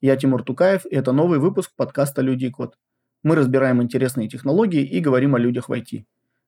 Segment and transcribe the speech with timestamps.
[0.00, 2.76] Я Тимур Тукаев, и это новый выпуск подкаста «Люди и код».
[3.24, 6.04] Мы разбираем интересные технологии и говорим о людях в IT.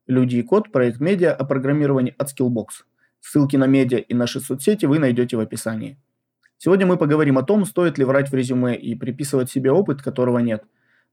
[0.06, 2.84] «Люди и код»– проект медиа о программировании от Skillbox.
[3.20, 5.98] Ссылки на медиа и наши соцсети вы найдете в описании.
[6.58, 10.38] Сегодня мы поговорим о том, стоит ли врать в резюме и приписывать себе опыт, которого
[10.38, 10.62] нет.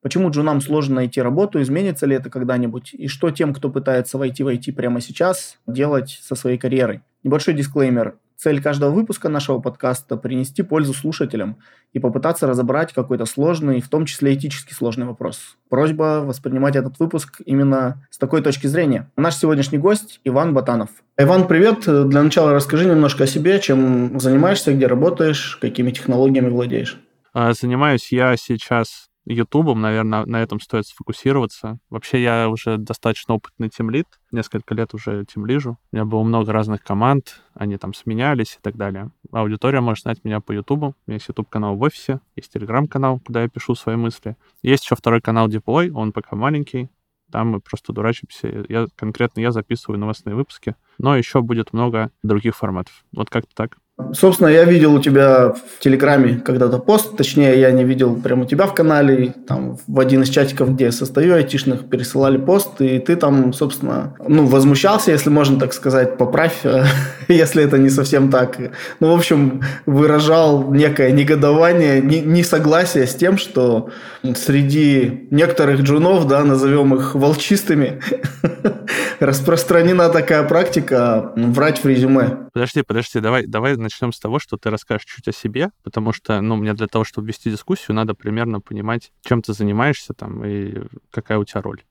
[0.04, 4.44] Почему джунам сложно найти работу, изменится ли это когда-нибудь, и что тем, кто пытается войти
[4.44, 7.02] в IT прямо сейчас, делать со своей карьерой.
[7.24, 8.20] Небольшой дисклеймер.
[8.38, 11.58] Цель каждого выпуска нашего подкаста– принести пользу слушателям
[11.94, 15.58] и попытаться разобрать какой-то сложный, в том числе этически сложный вопрос.
[15.70, 19.10] Просьба воспринимать этот выпуск именно с такой точки зрения.
[19.18, 20.90] Наш сегодняшний гость– Иван Батанов.
[21.18, 21.86] Иван, привет.
[21.86, 27.00] Для начала расскажи немножко о себе, чем занимаешься, где работаешь, какими технологиями владеешь.
[27.34, 31.80] А, занимаюсь я сейчас Ютубом, наверное, на этом стоит сфокусироваться.
[31.90, 35.78] Вообще, я уже достаточно опытный тимлид, несколько лет уже тимлижу.
[35.92, 39.12] У меня было много разных команд, они там сменялись и так далее.
[39.32, 40.88] Аудитория может знать меня по Ютубу.
[40.88, 44.38] У меня есть Ютуб-канал в офисе, есть Телеграм-канал, куда я пишу свои мысли.
[44.62, 46.90] Есть еще второй канал Deploy, он пока маленький,
[47.32, 48.66] там мы просто дурачимся.
[48.70, 50.76] Я, конкретно я записываю новостные выпуски.
[50.98, 53.06] Но еще будет много других форматов.
[53.12, 53.78] Вот как-то так.
[54.14, 58.46] Собственно, я видел у тебя в Телеграме когда-то пост, точнее, я не видел прямо у
[58.46, 63.00] тебя в канале, там в один из чатиков, где я состою айтишных, пересылали пост, и
[63.00, 66.64] ты там, собственно, ну, возмущался, если можно так сказать, поправь,
[67.28, 68.60] если это не совсем так.
[69.00, 73.90] Ну, в общем, выражал некое негодование, несогласие с тем, что
[74.36, 78.00] среди некоторых джунов, да, назовем их волчистыми,
[79.20, 82.50] распространена такая практика врать в резюме.
[82.54, 86.42] Подожди, подожди, давай, давай начнем с того, что ты расскажешь чуть о себе, потому что,
[86.42, 90.84] ну, мне для того, чтобы вести дискуссию, надо примерно понимать, чем ты занимаешься там и
[91.12, 91.82] какая у тебя роль.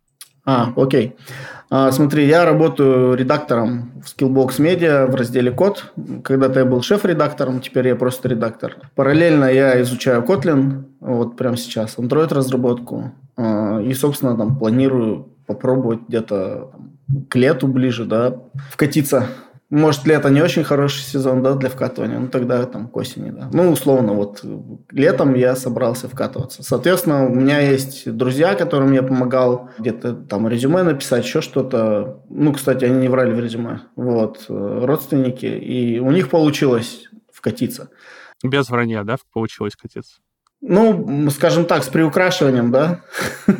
[0.49, 1.17] А, окей.
[1.71, 5.93] А, смотри, я работаю редактором в Skillbox Media в разделе код.
[6.23, 8.77] Когда-то я был шеф-редактором, теперь я просто редактор.
[8.95, 13.13] Параллельно я изучаю Kotlin, вот прямо сейчас, Android-разработку.
[13.37, 16.71] А, и, собственно, там планирую попробовать где-то
[17.29, 18.37] к лету ближе, да,
[18.71, 19.27] вкатиться
[19.71, 23.51] может, лето не очень хороший сезон, да, для вкатывания, ну, тогда там к осени, да.
[23.53, 24.45] Ну, условно, вот
[24.91, 26.63] летом я собрался вкатываться.
[26.63, 32.23] Соответственно, у меня есть друзья, которым я помогал где-то там резюме написать, еще что-то.
[32.29, 33.81] Ну, кстати, они не врали в резюме.
[33.97, 35.47] Вот, э, родственники.
[35.47, 37.91] И у них получилось вкатиться.
[38.45, 40.21] Без вранья, да, получилось катиться?
[40.69, 43.01] Ну, скажем так, с приукрашиванием, да.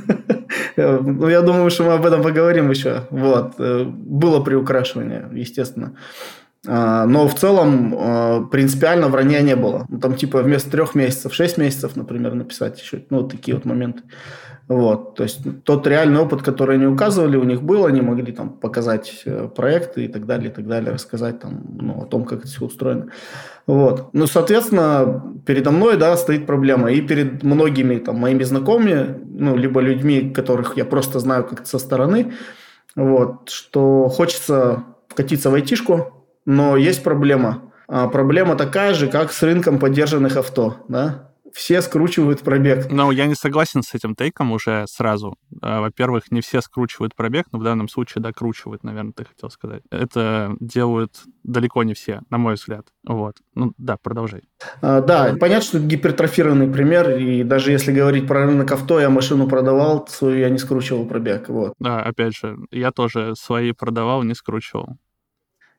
[0.79, 3.05] Ну, я думаю, что мы об этом поговорим еще.
[3.09, 3.55] Вот.
[3.59, 5.97] Э, было приукрашивание, естественно.
[6.67, 9.87] А, но в целом а, принципиально вранья не было.
[9.89, 13.05] Ну, там типа вместо трех месяцев, шесть месяцев, например, написать еще.
[13.09, 14.03] Ну, такие вот моменты.
[14.69, 18.51] Вот, то есть тот реальный опыт, который они указывали, у них был, они могли там
[18.51, 22.41] показать э, проекты и так далее, и так далее, рассказать там, ну, о том, как
[22.41, 23.07] это все устроено.
[23.69, 24.09] Вот.
[24.13, 26.91] Ну, соответственно, передо мной, да, стоит проблема.
[26.91, 31.79] И перед многими там моими знакомыми, ну, либо людьми, которых я просто знаю как-то со
[31.79, 32.33] стороны,
[32.97, 37.63] вот, что хочется вкатиться в айтишку, но есть проблема.
[37.87, 42.91] А проблема такая же, как с рынком поддержанных авто, да, все скручивают пробег.
[42.91, 45.39] Но я не согласен с этим тейком уже сразу.
[45.63, 49.83] А, во-первых, не все скручивают пробег, но в данном случае докручивают, наверное, ты хотел сказать.
[49.91, 52.89] Это делают далеко не все, на мой взгляд.
[53.09, 53.37] Вот.
[53.55, 54.43] Ну да, продолжай.
[54.83, 59.09] А, да, понятно, что это гипертрофированный пример, и даже если говорить про рынок авто, я
[59.09, 61.49] машину продавал, свою я не скручивал пробег.
[61.49, 61.73] Вот.
[61.79, 64.99] Да, опять же, я тоже свои продавал, не скручивал.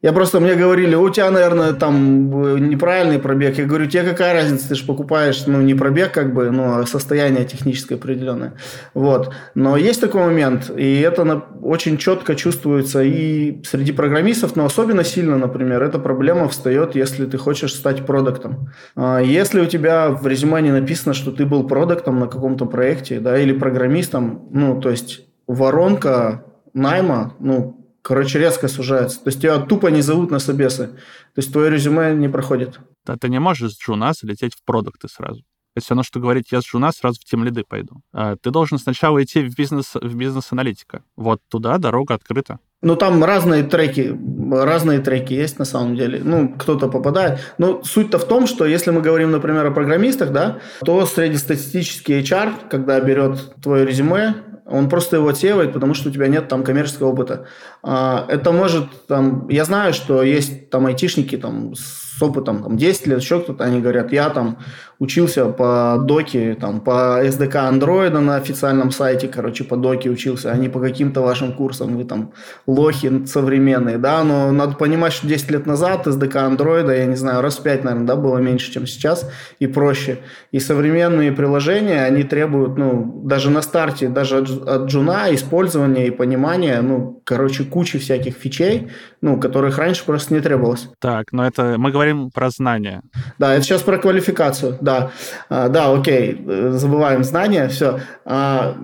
[0.04, 3.58] Я просто, мне говорили, у тебя, наверное, там э, неправильный пробег.
[3.58, 7.46] Я говорю, тебе какая разница, ты же покупаешь, ну, не пробег, как бы, но состояние
[7.46, 8.54] техническое определенное.
[8.94, 9.34] Вот.
[9.56, 11.24] Но есть такой момент, и это
[11.64, 17.40] очень четко чувствуется и среди программистов, но особенно сильно, например, эта проблема встает, если ты
[17.40, 18.70] хочешь стать продуктом.
[18.96, 23.20] А если у тебя в резюме не написано, что ты был продуктом на каком-то проекте,
[23.20, 26.44] да, или программистом, ну, то есть воронка
[26.76, 29.24] найма, ну, короче, резко сужается.
[29.24, 30.88] То есть тебя тупо не зовут на собесы.
[30.88, 32.80] То есть твое резюме не проходит.
[33.06, 35.44] Да, ты не можешь с джуна залететь в продукты сразу.
[35.76, 38.02] Это все равно, что говорить, я с джуна сразу в тем лиды пойду.
[38.12, 41.04] А ты должен сначала идти в бизнес, в бизнес-аналитика.
[41.16, 42.58] Вот туда дорога открыта.
[42.82, 44.16] Ну, там разные треки,
[44.52, 46.22] разные треки есть на самом деле.
[46.24, 47.40] Ну, кто-то попадает.
[47.58, 52.70] Но суть-то в том, что если мы говорим, например, о программистах, да, то среднестатистический HR,
[52.70, 54.36] когда берет твое резюме,
[54.70, 57.46] он просто его отсеивает, потому что у тебя нет там коммерческого опыта.
[57.84, 63.08] А, это может, там, я знаю, что есть там айтишники там, с опытом там, 10
[63.08, 64.58] лет, еще кто-то, они говорят, я там
[65.00, 70.58] учился по доке, там, по SDK андроида на официальном сайте, короче, по доке учился, а
[70.58, 72.34] не по каким-то вашим курсам, вы там
[72.66, 77.42] лохи современные, да, но надо понимать, что 10 лет назад SDK андроида, я не знаю,
[77.42, 79.30] раз в 5, наверное, да, было меньше, чем сейчас,
[79.60, 80.20] и проще.
[80.52, 86.82] И современные приложения, они требуют, ну, даже на старте, даже от, джуна использования и понимания,
[86.82, 88.90] ну, короче, кучи всяких фичей,
[89.22, 90.90] ну, которых раньше просто не требовалось.
[91.00, 93.02] Так, но это мы говорим про знания.
[93.40, 95.12] Да, это сейчас про квалификацию, да.
[95.50, 98.00] А, да, окей, забываем знания, все.
[98.26, 98.76] А,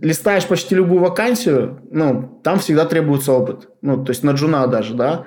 [0.00, 3.68] листаешь почти любую вакансию, ну, там всегда требуется опыт.
[3.82, 5.24] Ну, то есть на джуна даже, да.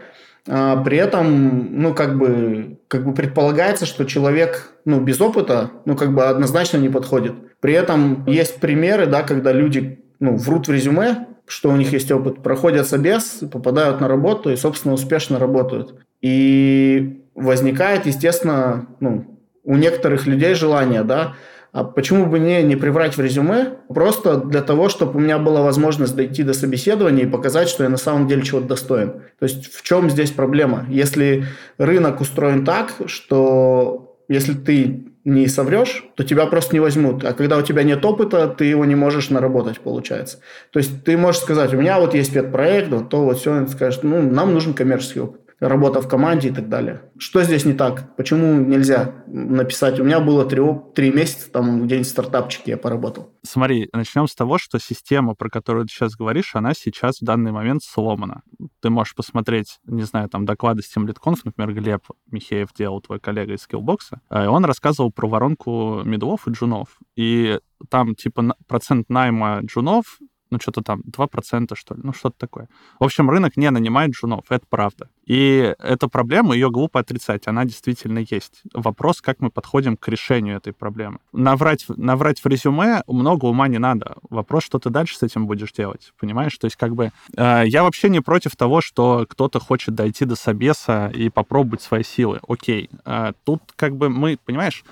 [0.47, 5.95] А, при этом, ну, как бы, как бы предполагается, что человек, ну, без опыта, ну,
[5.95, 7.33] как бы однозначно не подходит.
[7.59, 12.11] При этом есть примеры, да, когда люди, ну, врут в резюме, что у них есть
[12.11, 15.95] опыт, проходят собес, попадают на работу и, собственно, успешно работают.
[16.21, 21.35] И возникает, естественно, ну, у некоторых людей желание, да,
[21.73, 25.63] а почему бы мне не приврать в резюме, просто для того, чтобы у меня была
[25.63, 29.23] возможность дойти до собеседования и показать, что я на самом деле чего-то достоин.
[29.39, 30.85] То есть в чем здесь проблема?
[30.87, 31.45] Если
[31.79, 37.25] рынок устроен так, что если ты не соврешь, то тебя просто не возьмут.
[37.25, 40.39] А когда у тебя нет опыта, ты его не можешь наработать, получается.
[40.71, 43.67] То есть ты можешь сказать, у меня вот есть педпроект, вот то вот все, и
[43.67, 47.01] скажешь, ну, нам нужен коммерческий опыт работа в команде и так далее.
[47.17, 48.15] Что здесь не так?
[48.15, 49.99] Почему нельзя написать?
[49.99, 50.61] У меня было три,
[50.95, 53.31] три месяца, там где-нибудь в стартапчике я поработал.
[53.43, 57.51] Смотри, начнем с того, что система, про которую ты сейчас говоришь, она сейчас в данный
[57.51, 58.41] момент сломана.
[58.81, 63.19] Ты можешь посмотреть, не знаю, там доклады с тем литконф, например, Глеб Михеев делал, твой
[63.19, 66.99] коллега из Skillbox, и он рассказывал про воронку медлов и джунов.
[67.15, 70.19] И там, типа, процент найма джунов
[70.53, 72.69] ну, что-то там 2%, что ли, ну, что-то такое.
[72.99, 75.09] В общем, рынок не нанимает джунов, это правда.
[75.25, 78.61] И эта проблема, ее глупо отрицать, она действительно есть.
[78.73, 81.19] Вопрос, как мы подходим к решению этой проблемы.
[81.31, 84.17] Наврать, наврать в резюме много ума не надо.
[84.29, 86.57] Вопрос, что ты дальше с этим будешь делать, понимаешь?
[86.57, 90.35] То есть, как бы, э, я вообще не против того, что кто-то хочет дойти до
[90.35, 92.39] собеса и попробовать свои силы.
[92.47, 92.89] Окей.
[93.05, 94.83] Э, тут, как бы, мы, понимаешь,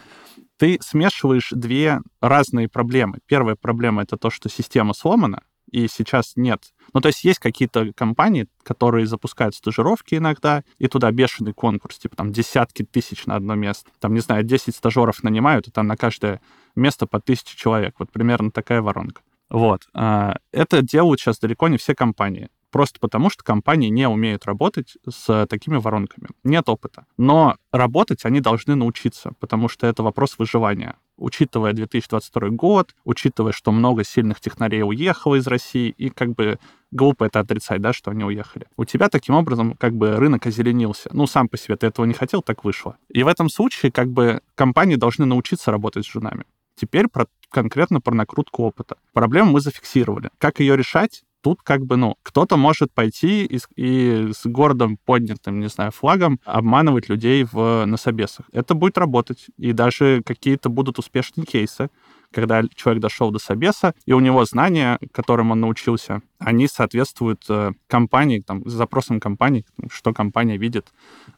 [0.62, 3.18] ты смешиваешь две разные проблемы.
[3.26, 5.42] Первая проблема— это то, что система сломана,
[5.72, 6.62] и сейчас нет.
[6.94, 12.16] Ну, то есть есть какие-то компании, которые запускают стажировки иногда, и туда бешеный конкурс, типа
[12.16, 13.90] там десятки тысяч на одно место.
[14.00, 16.42] Там, не знаю, 10 стажеров нанимают, и там на каждое
[16.76, 17.96] место по тысяче человек.
[18.00, 19.22] Вот примерно такая воронка.
[19.50, 19.88] Вот.
[19.94, 22.50] А, это делают сейчас далеко не все компании.
[22.72, 26.30] Просто потому, что компании не умеют работать с такими воронками.
[26.46, 27.06] Нет опыта.
[27.18, 30.96] Но работать они должны научиться, потому что это вопрос выживания.
[31.22, 36.58] Учитывая 2022 год, учитывая, что много сильных технарей уехало из России, и как бы
[36.90, 38.66] глупо это отрицать, да, что они уехали.
[38.76, 41.12] У тебя таким образом как бы рынок озеленился.
[41.14, 42.98] Ну, сам по себе ты этого не хотел, так вышло.
[43.10, 46.46] И в этом случае как бы компании должны научиться работать с женами.
[46.76, 48.98] Теперь про, конкретно про накрутку опыта.
[49.14, 50.32] Проблему мы зафиксировали.
[50.40, 51.24] Как ее решать?
[51.42, 56.40] Тут как бы, ну, кто-то может пойти и, и с городом поднятым, не знаю, флагом
[56.46, 58.46] обманывать людей в, на собесах.
[58.52, 61.90] Это будет работать, и даже какие-то будут успешные кейсы
[62.32, 67.74] когда человек дошел до собеса, и у него знания, которым он научился, они соответствуют э,
[67.88, 70.88] компании, там, запросам компании, что компания видит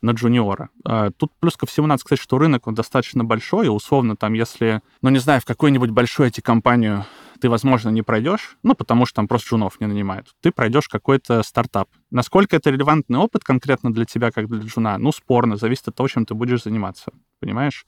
[0.01, 0.69] на джуниора.
[0.87, 4.33] Э, тут плюс ко всему надо сказать, что рынок он достаточно большой, и условно там,
[4.33, 7.05] если, ну, не знаю, в какую-нибудь большую IT-компанию
[7.43, 11.43] ты, возможно, не пройдешь, ну, потому что там просто джунов не нанимают, ты пройдешь какой-то
[11.43, 11.89] стартап.
[12.09, 16.07] Насколько это релевантный опыт конкретно для тебя, как для джуна, ну, спорно, зависит от того,
[16.07, 17.85] чем ты будешь заниматься, понимаешь?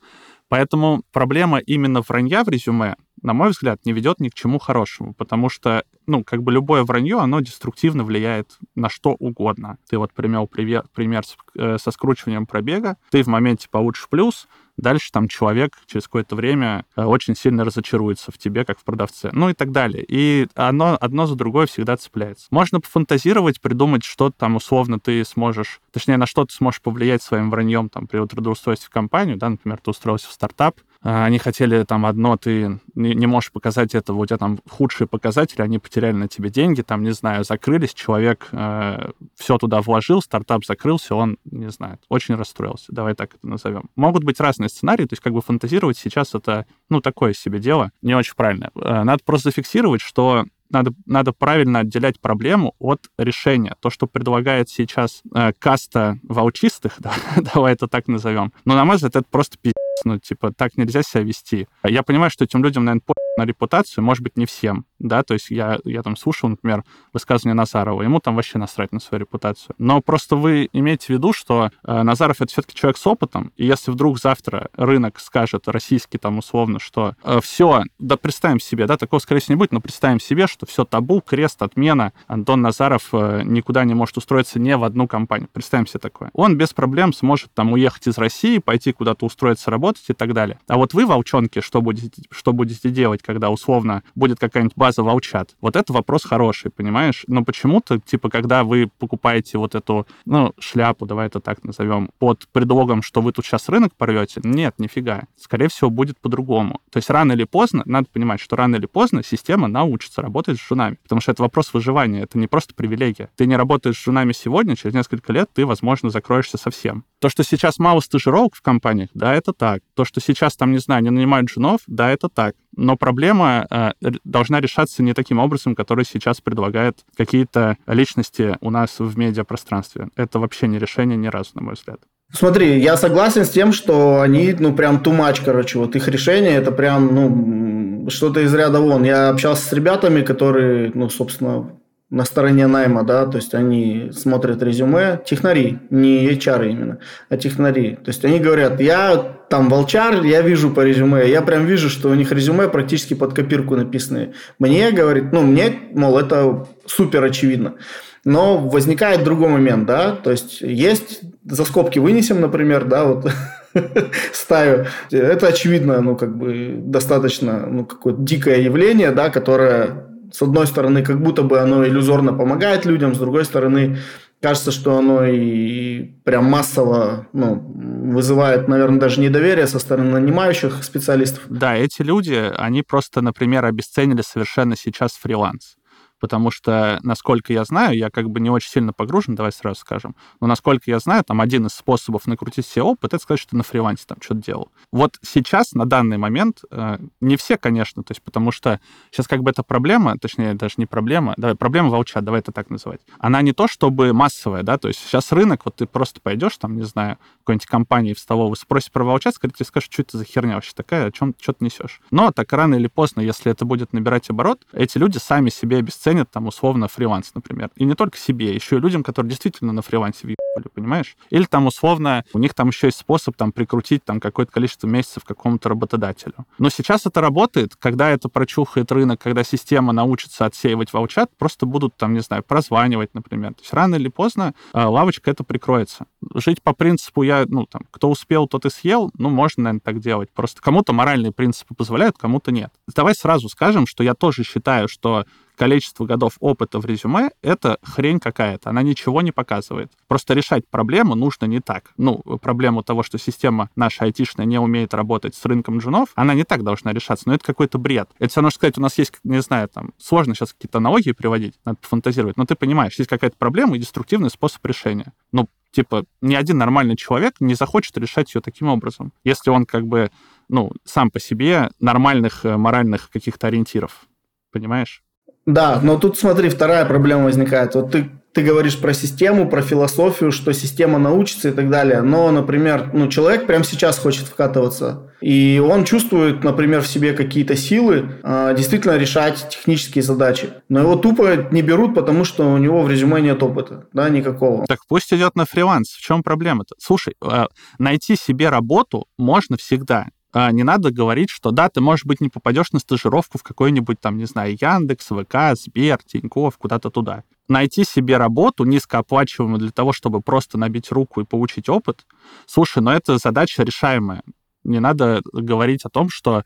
[0.49, 5.13] Поэтому проблема именно вранья в резюме, на мой взгляд, не ведет ни к чему хорошему,
[5.13, 9.77] потому что, ну, как бы любое вранье, оно деструктивно влияет на что угодно.
[9.89, 11.23] Ты вот пример, пример
[11.57, 16.85] э, со скручиванием пробега, ты в моменте получишь плюс, дальше там человек через какое-то время
[16.95, 20.05] э, очень сильно разочаруется в тебе, как в продавце, ну и так далее.
[20.07, 22.47] И оно одно за другое всегда цепляется.
[22.51, 27.49] Можно пофантазировать, придумать, что там условно ты сможешь, точнее, на что ты сможешь повлиять своим
[27.49, 32.03] враньем там при трудоустройстве в компанию, да, например, ты устроился в стартап, они хотели там
[32.07, 36.27] одно, ты не, не можешь показать этого, у тебя там худшие показатели, они потеряли на
[36.27, 41.69] тебе деньги, там, не знаю, закрылись, человек э, все туда вложил, стартап закрылся, он, не
[41.69, 43.83] знаю, очень расстроился, давай так это назовем.
[43.95, 47.91] Могут быть разные сценарии, то есть как бы фантазировать сейчас это, ну, такое себе дело,
[48.01, 48.71] не очень правильно.
[48.73, 53.75] Э, надо просто зафиксировать, что надо, надо правильно отделять проблему от решения.
[53.79, 57.13] То, что предлагает сейчас э, каста волчистых, да,
[57.53, 61.03] давай это так назовем, но, на мой взгляд, это просто пиздец ну, типа, так нельзя
[61.03, 61.67] себя вести.
[61.83, 64.85] Я понимаю, что этим людям, наверное, по на репутацию, может быть, не всем.
[64.99, 68.99] да, то есть я, я там слушал, например, высказывание Назарова, ему там вообще насрать на
[68.99, 69.75] свою репутацию.
[69.77, 73.65] Но просто вы имеете в виду, что э, Назаров это все-таки человек с опытом, и
[73.65, 78.97] если вдруг завтра рынок скажет, российский там условно, что э, все, да представим себе, да,
[78.97, 83.09] такого скорее всего не будет, но представим себе, что все табу, крест, отмена, Антон Назаров
[83.13, 85.49] э, никуда не может устроиться не в одну компанию.
[85.51, 86.29] Представим себе такое.
[86.33, 90.59] Он без проблем сможет там уехать из России, пойти куда-то устроиться работать и так далее.
[90.67, 95.55] А вот вы, волчонки, что будете, что будете делать, когда условно будет какая-нибудь база волчат?
[95.61, 97.23] Вот это вопрос хороший, понимаешь?
[97.27, 102.47] Но почему-то, типа, когда вы покупаете вот эту, ну, шляпу, давай это так назовем, под
[102.49, 105.23] предлогом, что вы тут сейчас рынок порвете, нет, нифига.
[105.35, 106.79] Скорее всего, будет по-другому.
[106.91, 110.67] То есть рано или поздно, надо понимать, что рано или поздно система научится работать с
[110.67, 110.97] женами.
[111.03, 113.29] Потому что это вопрос выживания, это не просто привилегия.
[113.35, 117.05] Ты не работаешь с женами сегодня, через несколько лет ты, возможно, закроешься совсем.
[117.19, 119.81] То, что сейчас мало стажировок в компаниях, да, это так.
[119.95, 122.55] То, что сейчас там, не знаю, не нанимают женов, да, это так.
[122.75, 123.91] Но проблема э,
[124.23, 130.09] должна решаться не таким образом, который сейчас предлагают какие-то личности у нас в медиапространстве.
[130.15, 131.99] Это вообще не решение ни разу, на мой взгляд.
[132.31, 136.71] Смотри, я согласен с тем, что они, ну, прям much, короче, вот их решение, это
[136.71, 139.03] прям, ну, что-то из ряда вон.
[139.03, 141.71] Я общался с ребятами, которые, ну, собственно,
[142.11, 147.95] на стороне найма, да, то есть они смотрят резюме, технари, не HR именно, а технари.
[147.95, 152.09] То есть они говорят, я там волчар, я вижу по резюме, я прям вижу, что
[152.09, 154.33] у них резюме практически под копирку написаны.
[154.59, 157.75] Мне, говорит, ну, мне, мол, это супер очевидно.
[158.23, 163.31] Но возникает другой момент, да, то есть есть, за скобки вынесем, например, да, вот
[164.31, 164.85] стаю.
[165.11, 171.01] Это очевидно, ну, как бы достаточно, ну, какое-то дикое явление, да, которое с одной стороны,
[171.01, 173.99] как будто бы оно иллюзорно помогает людям, с другой стороны,
[174.41, 181.43] кажется, что оно и прям массово ну, вызывает, наверное, даже недоверие со стороны нанимающих специалистов.
[181.47, 185.77] Да, эти люди, они просто, например, обесценили совершенно сейчас фриланс
[186.25, 190.15] потому что, насколько я знаю, я как бы не очень сильно погружен, давай сразу скажем,
[190.41, 193.57] но насколько я знаю, там один из способов накрутить себе опыт, это сказать, что ты
[193.57, 194.71] на фрилансе там что-то делал.
[194.91, 198.79] Вот сейчас, на данный момент, э, не все, конечно, то есть потому что
[199.11, 202.71] сейчас как бы эта проблема, точнее, даже не проблема, давай, проблема волча, давай это так
[202.71, 206.57] называть, она не то чтобы массовая, да, то есть сейчас рынок, вот ты просто пойдешь
[206.57, 210.17] там, не знаю, какой-нибудь компании в столовую, спросишь про волча, скорее тебе скажут, что это
[210.17, 212.01] за херня вообще такая, о чем что ты несешь.
[212.09, 216.14] Но так рано или поздно, если это будет набирать оборот, эти люди сами себе обесценят
[216.15, 217.69] ценят там условно фриланс, например.
[217.75, 221.15] И не только себе, еще и людям, которые действительно на фрилансе въебали, понимаешь?
[221.29, 225.25] Или там условно у них там еще есть способ там прикрутить там какое-то количество месяцев
[225.25, 226.33] какому-то работодателю.
[226.57, 231.95] Но сейчас это работает, когда это прочухает рынок, когда система научится отсеивать волчат, просто будут
[231.97, 233.53] там, не знаю, прозванивать, например.
[233.53, 236.05] То есть рано или поздно э, лавочка это прикроется.
[236.33, 239.99] Жить по принципу я, ну там, кто успел, тот и съел, ну можно, наверное, так
[239.99, 240.29] делать.
[240.33, 242.71] Просто кому-то моральные принципы позволяют, кому-то нет.
[242.95, 245.25] Давай сразу скажем, что я тоже считаю, что
[245.55, 248.69] количество годов опыта в резюме— это хрень какая-то.
[248.69, 249.91] Она ничего не показывает.
[250.07, 251.91] Просто решать проблему нужно не так.
[251.97, 256.43] Ну, проблему того, что система наша айтишная не умеет работать с рынком джунов, она не
[256.43, 257.27] так должна решаться.
[257.27, 258.09] Но это какой-то бред.
[258.19, 261.55] Это все что сказать, у нас есть, не знаю, там, сложно сейчас какие-то аналогии приводить,
[261.65, 265.13] надо фантазировать, но ты понимаешь, есть какая-то проблема и деструктивный способ решения.
[265.31, 269.85] Ну, типа, ни один нормальный человек не захочет решать ее таким образом, если он как
[269.85, 270.09] бы,
[270.49, 274.05] ну, сам по себе нормальных э, моральных каких-то ориентиров.
[274.51, 275.03] Понимаешь?
[275.45, 277.75] Да, но тут смотри, вторая проблема возникает.
[277.75, 282.01] Вот ты, ты говоришь про систему, про философию, что система научится и так далее.
[282.01, 285.11] Но, например, ну, человек прямо сейчас хочет вкатываться.
[285.21, 290.49] И он чувствует, например, в себе какие-то силы э, действительно решать технические задачи.
[290.67, 294.65] Но его тупо не берут, потому что у него в резюме нет опыта, да, никакого.
[294.65, 295.91] Так пусть идет на фриланс.
[295.91, 296.75] В чем проблема-то?
[296.79, 297.45] Слушай, э,
[297.77, 300.07] найти себе работу можно всегда.
[300.37, 304.01] А, не надо говорить, что да, ты, может быть, не попадешь на стажировку в какой-нибудь
[304.01, 307.23] там, не знаю, Яндекс, ВК, Сбер, Тинькофф, куда-то туда.
[307.47, 312.05] Найти себе работу низкооплачиваемую для того, чтобы просто набить руку и получить опыт,
[312.47, 314.23] слушай, но это задача решаемая.
[314.65, 316.43] Не надо говорить о том, что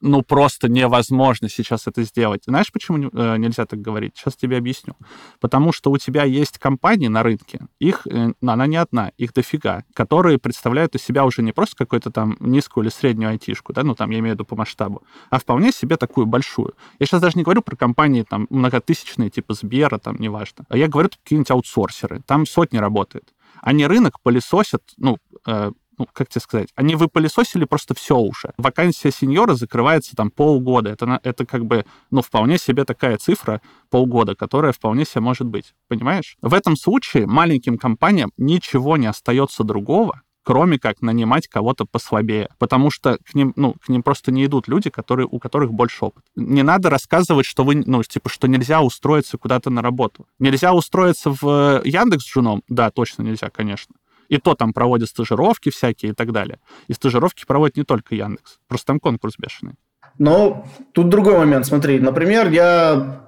[0.00, 2.42] ну, просто невозможно сейчас это сделать.
[2.46, 4.12] Знаешь, почему э, нельзя так говорить?
[4.16, 4.94] Сейчас тебе объясню.
[5.40, 9.84] Потому что у тебя есть компании на рынке, их, э, она не одна, их дофига,
[9.94, 13.94] которые представляют из себя уже не просто какую-то там низкую или среднюю айтишку, да, ну,
[13.94, 16.74] там, я имею в виду по масштабу, а вполне себе такую большую.
[16.98, 20.64] Я сейчас даже не говорю про компании там многотысячные, типа Сбера, там, неважно.
[20.68, 22.22] А я говорю какие-нибудь аутсорсеры.
[22.26, 23.34] Там сотни работает.
[23.60, 28.52] Они рынок пылесосят, ну, э, ну, как тебе сказать, они выпылесосили просто все уже.
[28.56, 30.90] Вакансия сеньора закрывается там полгода.
[30.90, 35.74] Это, это как бы, ну, вполне себе такая цифра полгода, которая вполне себе может быть.
[35.88, 36.36] Понимаешь?
[36.40, 42.90] В этом случае маленьким компаниям ничего не остается другого, кроме как нанимать кого-то послабее, потому
[42.90, 46.24] что к ним, ну, к ним просто не идут люди, которые, у которых больше опыт.
[46.36, 50.26] Не надо рассказывать, что вы, ну, типа, что нельзя устроиться куда-то на работу.
[50.38, 52.62] Нельзя устроиться в Яндекс Джуном?
[52.66, 53.94] Да, точно нельзя, конечно.
[54.28, 56.58] И то там проводят стажировки всякие и так далее.
[56.86, 58.58] И стажировки проводит не только Яндекс.
[58.68, 59.74] Просто там конкурс бешеный.
[60.18, 61.66] Но тут другой момент.
[61.66, 63.24] Смотри, например, я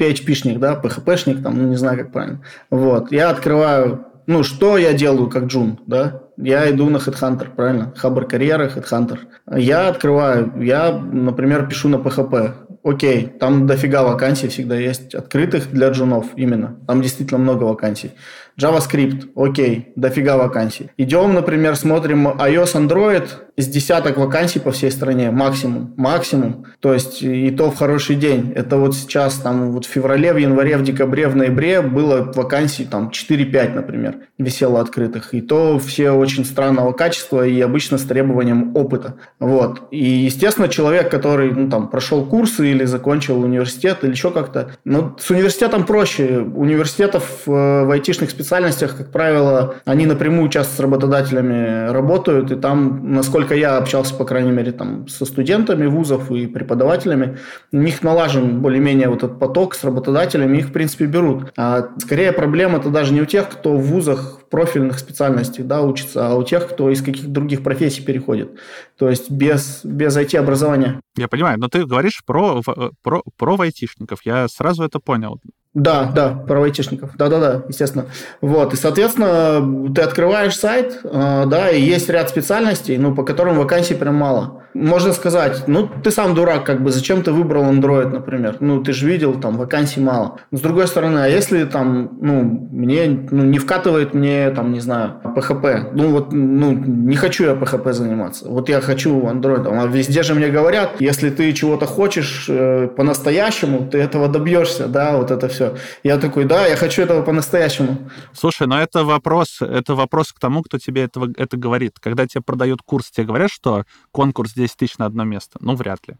[0.00, 2.44] PHP-шник, да, PHP-шник, там, ну, не знаю, как правильно.
[2.70, 6.22] Вот, я открываю, ну, что я делаю как джун, да?
[6.36, 7.92] Я иду на Headhunter, правильно?
[7.96, 9.18] Хабр карьеры, Headhunter.
[9.56, 12.54] Я открываю, я, например, пишу на PHP.
[12.84, 16.78] Окей, там дофига вакансий всегда есть, открытых для джунов именно.
[16.86, 18.12] Там действительно много вакансий.
[18.60, 20.90] JavaScript, окей, дофига вакансий.
[20.96, 26.64] Идем, например, смотрим iOS, Android, из десяток вакансий по всей стране, максимум, максимум.
[26.78, 28.52] То есть и то в хороший день.
[28.54, 32.84] Это вот сейчас, там, вот в феврале, в январе, в декабре, в ноябре было вакансий
[32.84, 35.34] там 4-5, например, висело открытых.
[35.34, 39.16] И то все очень странного качества и обычно с требованием опыта.
[39.40, 39.88] Вот.
[39.90, 45.16] И, естественно, человек, который, ну, там, прошел курсы или закончил университет или еще как-то, ну,
[45.18, 46.38] с университетом проще.
[46.38, 53.47] Университетов в айтишных специальностях, как правило, они напрямую часто с работодателями работают, и там, насколько
[53.54, 57.38] я общался, по крайней мере, там, со студентами вузов и преподавателями,
[57.72, 61.52] у них налажен более-менее вот этот поток с работодателями, их, в принципе, берут.
[61.56, 66.28] А скорее проблема это даже не у тех, кто в вузах профильных специальностей да, учится,
[66.28, 68.50] а у тех, кто из каких-то других профессий переходит.
[68.96, 71.00] То есть без, без IT-образования.
[71.16, 72.62] Я понимаю, но ты говоришь про,
[73.02, 74.20] про, про айтишников.
[74.24, 75.40] Я сразу это понял.
[75.78, 77.10] Да, да, про айтишников.
[77.16, 78.06] Да-да-да, естественно.
[78.40, 83.56] Вот, и, соответственно, ты открываешь сайт, э, да, и есть ряд специальностей, ну, по которым
[83.56, 84.64] вакансий прям мало.
[84.78, 88.58] Можно сказать, ну, ты сам дурак, как бы, зачем ты выбрал Android, например?
[88.60, 90.38] Ну, ты же видел, там, вакансий мало.
[90.52, 95.20] С другой стороны, а если там, ну, мне, ну, не вкатывает мне, там, не знаю,
[95.24, 98.48] PHP, ну, вот, ну, не хочу я PHP заниматься.
[98.48, 103.88] Вот я хочу Android, а везде же мне говорят, если ты чего-то хочешь э, по-настоящему,
[103.88, 105.74] ты этого добьешься, да, вот это все.
[106.04, 107.98] Я такой, да, я хочу этого по-настоящему.
[108.32, 111.94] Слушай, но это вопрос, это вопрос к тому, кто тебе этого, это говорит.
[112.00, 115.58] Когда тебе продают курс, тебе говорят, что конкурс 10 тысяч на одно место?
[115.60, 116.16] Ну, вряд ли.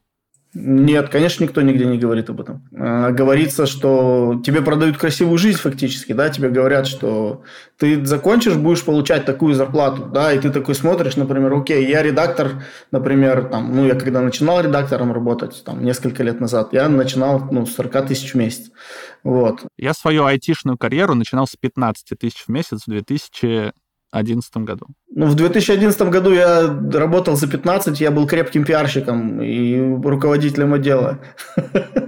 [0.54, 2.66] Нет, конечно, никто нигде не говорит об этом.
[2.74, 7.42] А, говорится, что тебе продают красивую жизнь фактически, да, тебе говорят, что
[7.76, 12.62] ты закончишь, будешь получать такую зарплату, да, и ты такой смотришь, например, окей, я редактор,
[12.90, 17.66] например, там, ну, я когда начинал редактором работать, там, несколько лет назад, я начинал, ну,
[17.66, 18.70] с 40 тысяч в месяц,
[19.22, 19.60] вот.
[19.76, 23.72] Я свою айтишную карьеру начинал с 15 тысяч в месяц в 2000
[24.12, 24.86] 2011 году?
[25.14, 31.18] Ну, в 2011 году я работал за 15, я был крепким пиарщиком и руководителем отдела.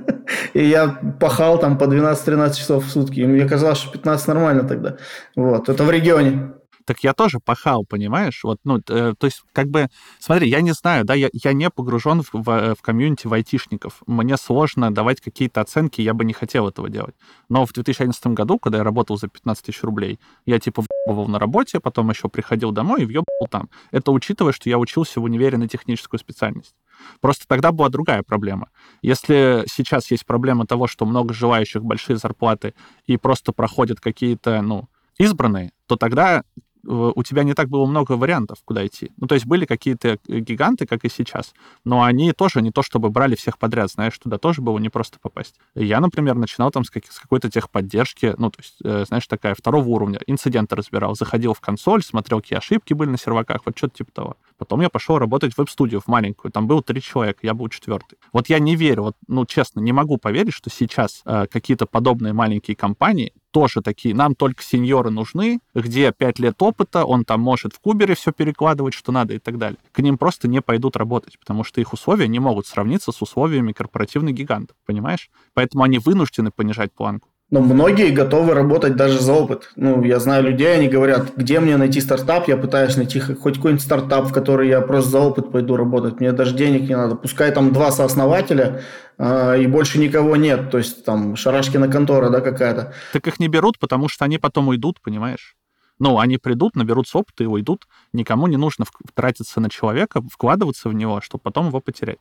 [0.55, 0.89] И я
[1.21, 3.21] пахал там по 12-13 часов в сутки.
[3.21, 4.97] И мне казалось, что 15 нормально тогда.
[5.37, 6.53] Вот, это в регионе
[6.85, 8.41] так я тоже пахал, понимаешь?
[8.45, 9.89] Вот, ну, э, то есть, как бы,
[10.19, 14.03] смотри, я не знаю, да, я, я не погружен в, в, в комьюнити в айтишников.
[14.07, 17.15] Мне сложно давать какие-то оценки, я бы не хотел этого делать.
[17.49, 21.39] Но в 2011 году, когда я работал за 15 тысяч рублей, я типа въебывал на
[21.39, 23.69] работе, потом еще приходил домой и въебывал там.
[23.91, 26.75] Это учитывая, что я учился в универе на техническую специальность.
[27.21, 28.69] Просто тогда была другая проблема.
[29.03, 32.75] Если сейчас есть проблема того, что много желающих, большие зарплаты,
[33.07, 34.89] и просто проходят какие-то, ну,
[35.19, 36.45] избранные, то тогда
[36.85, 39.13] у тебя не так было много вариантов, куда идти.
[39.17, 42.83] Ну, то есть были какие-то э, гиганты, как и сейчас, но они тоже не то
[42.83, 45.57] чтобы брали всех подряд, знаешь, туда тоже было не просто попасть.
[45.75, 49.55] Я, например, начинал там с, как, с какой-то техподдержки, ну, то есть, э, знаешь, такая
[49.55, 53.99] второго уровня, инциденты разбирал, заходил в консоль, смотрел, какие ошибки были на серваках, вот что-то
[53.99, 54.37] типа того.
[54.61, 58.19] Потом я пошел работать в веб-студию, в маленькую, там было три человека, я был четвертый.
[58.31, 62.35] Вот я не верю, вот, ну, честно, не могу поверить, что сейчас э, какие-то подобные
[62.35, 67.73] маленькие компании тоже такие, нам только сеньоры нужны, где 5 лет опыта, он там может
[67.73, 69.79] в кубере все перекладывать, что надо и так далее.
[69.93, 73.73] К ним просто не пойдут работать, потому что их условия не могут сравниться с условиями
[73.73, 75.31] корпоративных гигантов, понимаешь?
[75.55, 77.30] Поэтому они вынуждены понижать планку.
[77.51, 79.73] Но многие готовы работать даже за опыт.
[79.75, 83.83] Ну, я знаю людей, они говорят, где мне найти стартап, я пытаюсь найти хоть какой-нибудь
[83.83, 87.17] стартап, в который я просто за опыт пойду работать, мне даже денег не надо.
[87.17, 88.83] Пускай там два сооснователя,
[89.19, 92.93] э, и больше никого нет, то есть там Шарашкина контора, да, какая-то.
[93.13, 95.57] Так их не берут, потому что они потом уйдут, понимаешь?
[95.99, 97.87] Ну, они придут, наберутся опыта и уйдут.
[98.13, 102.19] Никому не нужно тратиться на человека, вкладываться в него, чтобы потом его потерять.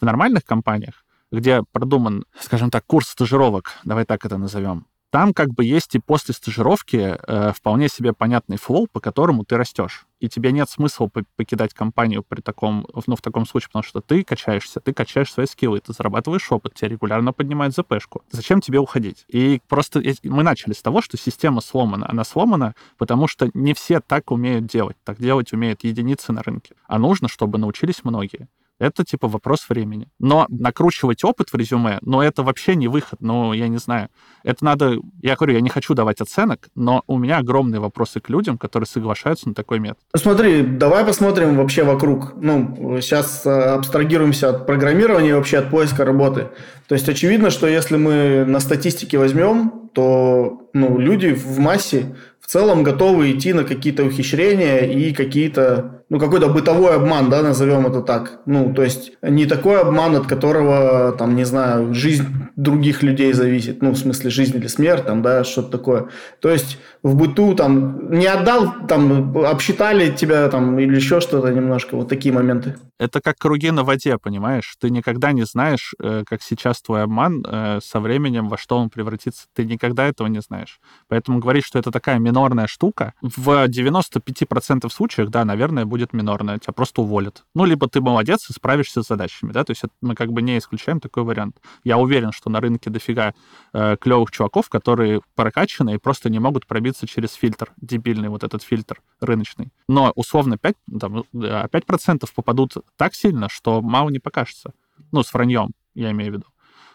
[0.00, 5.52] В нормальных компаниях где продуман, скажем так, курс стажировок, давай так это назовем, там как
[5.52, 10.06] бы есть и после стажировки э, вполне себе понятный флоу, по которому ты растешь.
[10.20, 14.22] и тебе нет смысла покидать компанию при таком, ну, в таком случае, потому что ты
[14.22, 18.22] качаешься, ты качаешь свои скиллы, ты зарабатываешь опыт, тебя регулярно поднимают ЗПшку.
[18.30, 19.24] Зачем тебе уходить?
[19.28, 22.06] И просто мы начали с того, что система сломана.
[22.08, 24.96] Она сломана, потому что не все так умеют делать.
[25.04, 26.74] Так делать умеют единицы на рынке.
[26.86, 28.46] А нужно, чтобы научились многие.
[28.80, 30.08] Это типа вопрос времени.
[30.18, 34.08] Но накручивать опыт в резюме, ну это вообще не выход, ну я не знаю.
[34.42, 38.30] Это надо, я говорю, я не хочу давать оценок, но у меня огромные вопросы к
[38.30, 39.98] людям, которые соглашаются на такой метод.
[40.16, 42.32] Смотри, давай посмотрим вообще вокруг.
[42.40, 46.48] Ну, сейчас э, абстрагируемся от программирования и вообще от поиска работы.
[46.88, 52.46] То есть очевидно, что если мы на статистике возьмем, то ну, люди в массе в
[52.46, 58.02] целом готовы идти на какие-то ухищрения и какие-то ну, какой-то бытовой обман, да, назовем это
[58.02, 58.40] так.
[58.44, 63.80] Ну, то есть не такой обман, от которого, там, не знаю, жизнь других людей зависит,
[63.80, 66.08] ну, в смысле жизнь или смерть, там, да, что-то такое.
[66.40, 71.96] То есть в быту, там, не отдал, там, обсчитали тебя, там, или еще что-то немножко,
[71.96, 72.76] вот такие моменты.
[72.98, 74.76] Это как круги на воде, понимаешь?
[74.78, 78.90] Ты никогда не знаешь, э, как сейчас твой обман э, со временем, во что он
[78.90, 79.46] превратится.
[79.54, 80.80] Ты никогда этого не знаешь.
[81.08, 86.74] Поэтому говорить, что это такая минорная штука, в 95% случаев, да, наверное, будет минорная, тебя
[86.74, 87.44] просто уволят.
[87.54, 90.58] Ну, либо ты молодец и справишься с задачами, да, то есть мы как бы не
[90.58, 91.56] исключаем такой вариант.
[91.84, 93.32] Я уверен, что на рынке дофига
[93.72, 98.62] э, клевых чуваков, которые прокачаны и просто не могут пробиться через фильтр, дебильный вот этот
[98.62, 99.70] фильтр рыночный.
[99.88, 104.72] Но условно 5, там, 5% попадут так сильно, что мало не покажется.
[105.12, 106.46] Ну, с враньем, я имею в виду.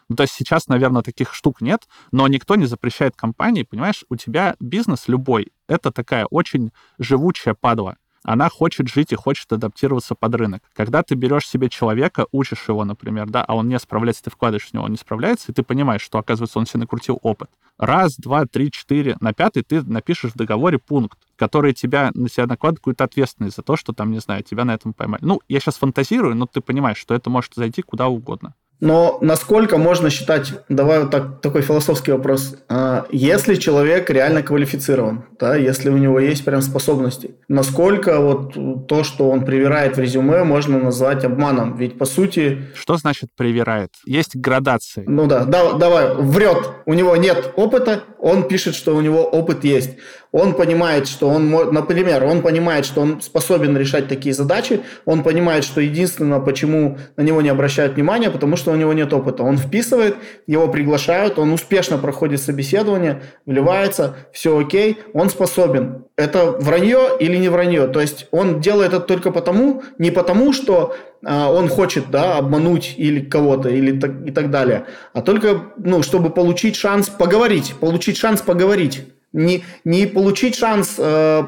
[0.09, 4.15] Ну, то есть сейчас, наверное, таких штук нет, но никто не запрещает компании, понимаешь, у
[4.15, 10.35] тебя бизнес любой, это такая очень живучая падла она хочет жить и хочет адаптироваться под
[10.35, 10.63] рынок.
[10.73, 14.67] Когда ты берешь себе человека, учишь его, например, да, а он не справляется, ты вкладываешь
[14.67, 17.49] в него, он не справляется, и ты понимаешь, что, оказывается, он себе накрутил опыт.
[17.77, 22.47] Раз, два, три, четыре, на пятый ты напишешь в договоре пункт, который тебя, на себя
[22.47, 25.23] накладывает какую-то ответственность за то, что там, не знаю, тебя на этом поймали.
[25.23, 28.55] Ну, я сейчас фантазирую, но ты понимаешь, что это может зайти куда угодно.
[28.79, 35.25] Но насколько можно считать, давай вот так, такой философский вопрос, а, если человек реально квалифицирован,
[35.39, 40.43] да, если у него есть прям способности, насколько вот то, что он привирает в резюме,
[40.43, 41.77] можно назвать обманом?
[41.77, 42.65] Ведь по сути...
[42.75, 43.91] Что значит привирает?
[44.05, 45.03] Есть градации.
[45.07, 49.63] Ну да, да давай, врет, у него нет опыта, он пишет, что у него опыт
[49.63, 49.91] есть
[50.35, 55.63] он понимает, что он, например, он понимает, что он способен решать такие задачи, он понимает,
[55.63, 59.43] что единственное, почему на него не обращают внимания, потому что у него нет опыта.
[59.43, 66.03] Он вписывает, его приглашают, он успешно проходит собеседование, вливается, все окей, он способен.
[66.17, 67.87] Это вранье или не вранье?
[67.87, 72.95] То есть он делает это только потому, не потому, что а, он хочет да, обмануть
[72.97, 78.17] или кого-то или так, и так далее, а только ну, чтобы получить шанс поговорить, получить
[78.17, 81.43] шанс поговорить не, не получить шанс э,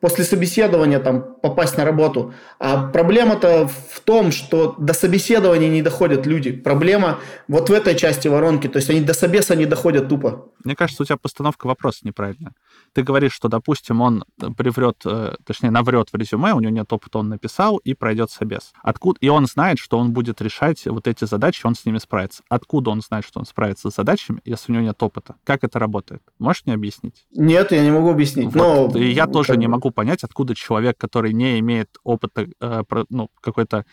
[0.00, 2.34] после собеседования там, попасть на работу.
[2.58, 6.52] А проблема-то в том, что до собеседования не доходят люди.
[6.52, 8.68] Проблема вот в этой части воронки.
[8.68, 10.50] То есть они до собеса не доходят тупо.
[10.64, 12.52] Мне кажется, у тебя постановка вопроса неправильная.
[12.92, 14.24] Ты говоришь, что, допустим, он
[14.56, 18.72] приврет, э, точнее, наврет в резюме, у него нет опыта, он написал и пройдет собес.
[18.82, 19.18] Откуда?
[19.20, 22.42] И он знает, что он будет решать вот эти задачи, он с ними справится.
[22.48, 25.36] Откуда он знает, что он справится с задачами, если у него нет опыта?
[25.44, 26.22] Как это работает?
[26.38, 27.26] Можешь мне объяснить?
[27.30, 28.52] Нет, я не могу объяснить.
[28.52, 28.94] Вот.
[28.94, 29.00] Но...
[29.00, 33.84] И я тоже не могу понять, откуда человек, который не имеет опыта э, ну, какой-то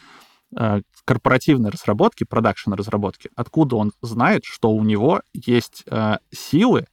[0.56, 6.88] э, корпоративной разработки, продакшн разработки, откуда он знает, что у него есть э, силы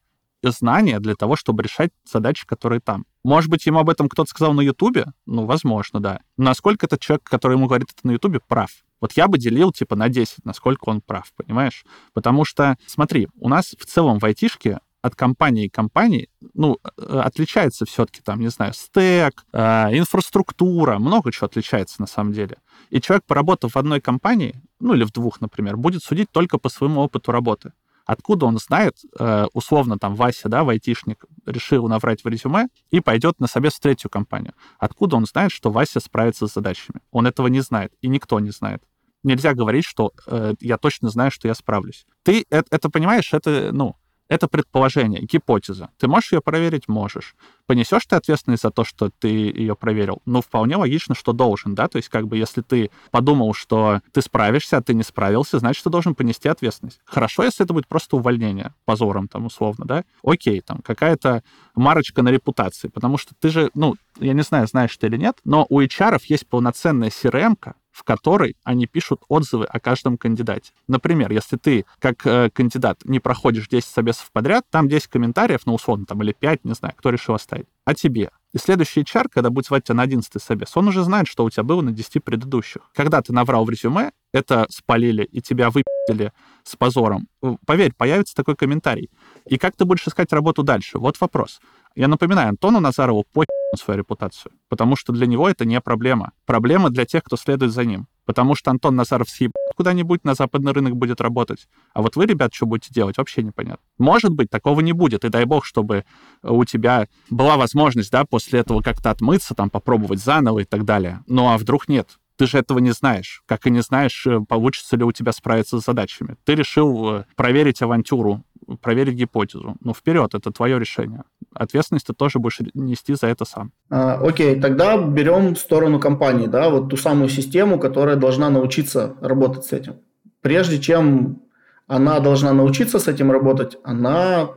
[0.50, 3.04] знания для того, чтобы решать задачи, которые там.
[3.22, 5.06] Может быть, ему об этом кто-то сказал на Ютубе?
[5.26, 6.20] Ну, возможно, да.
[6.36, 8.70] насколько этот человек, который ему говорит это на Ютубе, прав?
[9.00, 11.84] Вот я бы делил типа на 10, насколько он прав, понимаешь?
[12.12, 17.20] Потому что, смотри, у нас в целом в айтишке от компании к компании, ну, э,
[17.22, 22.56] отличается все-таки там, не знаю, стек, э, инфраструктура, много чего отличается на самом деле.
[22.88, 26.70] И человек, поработав в одной компании, ну или в двух, например, будет судить только по
[26.70, 27.72] своему опыту работы.
[28.04, 33.40] Откуда он знает, э, условно, там, Вася, да, вайтишник, решил наврать в резюме и пойдет
[33.40, 34.54] на собес в третью компанию.
[34.78, 37.00] Откуда он знает, что Вася справится с задачами?
[37.10, 38.82] Он этого не знает, и никто не знает.
[39.22, 42.06] Нельзя говорить, что э, я точно знаю, что я справлюсь.
[42.22, 43.96] Ты это, это понимаешь, это, ну,
[44.28, 45.90] это предположение, гипотеза.
[45.98, 46.88] Ты можешь ее проверить?
[46.88, 47.34] Можешь.
[47.66, 50.22] Понесешь ты ответственность за то, что ты ее проверил?
[50.24, 51.88] Ну, вполне логично, что должен, да?
[51.88, 55.84] То есть, как бы, если ты подумал, что ты справишься, а ты не справился, значит,
[55.84, 57.00] ты должен понести ответственность.
[57.04, 60.04] Хорошо, если это будет просто увольнение позором, там, условно, да?
[60.22, 61.42] Окей, там, какая-то
[61.74, 65.38] марочка на репутации, потому что ты же, ну, я не знаю, знаешь ты или нет,
[65.44, 67.56] но у HR есть полноценная CRM,
[67.94, 70.72] в которой они пишут отзывы о каждом кандидате.
[70.88, 75.74] Например, если ты как э, кандидат не проходишь 10 собесов подряд, там 10 комментариев, ну,
[75.74, 78.30] условно, там, или 5, не знаю, кто решил оставить, о тебе.
[78.52, 81.50] И следующий HR, когда будет звать тебя на 11 собес, он уже знает, что у
[81.50, 82.82] тебя было на 10 предыдущих.
[82.94, 86.32] Когда ты наврал в резюме, это спалили и тебя выпили
[86.64, 87.28] с позором.
[87.66, 89.10] Поверь, появится такой комментарий.
[89.46, 90.98] И как ты будешь искать работу дальше?
[90.98, 91.60] Вот вопрос.
[91.94, 93.44] Я напоминаю, Антону Назарову по
[93.76, 96.32] свою репутацию, потому что для него это не проблема.
[96.46, 98.08] Проблема для тех, кто следует за ним.
[98.24, 101.68] Потому что Антон Назаров съеб куда-нибудь на западный рынок будет работать.
[101.92, 103.84] А вот вы, ребят, что будете делать, вообще непонятно.
[103.98, 105.24] Может быть, такого не будет.
[105.24, 106.04] И дай бог, чтобы
[106.42, 111.20] у тебя была возможность, да, после этого как-то отмыться, там, попробовать заново и так далее.
[111.26, 112.18] Ну а вдруг нет?
[112.36, 113.42] Ты же этого не знаешь.
[113.46, 116.36] Как и не знаешь, э, получится ли у тебя справиться с задачами.
[116.44, 118.44] Ты решил э, проверить авантюру,
[118.80, 119.76] проверить гипотезу.
[119.80, 121.22] Ну, вперед, это твое решение.
[121.54, 123.72] Ответственность ты тоже будешь нести за это сам.
[123.90, 129.64] А, окей, тогда берем сторону компании, да, вот ту самую систему, которая должна научиться работать
[129.64, 129.96] с этим.
[130.40, 131.42] Прежде чем
[131.86, 134.50] она должна научиться с этим работать, она,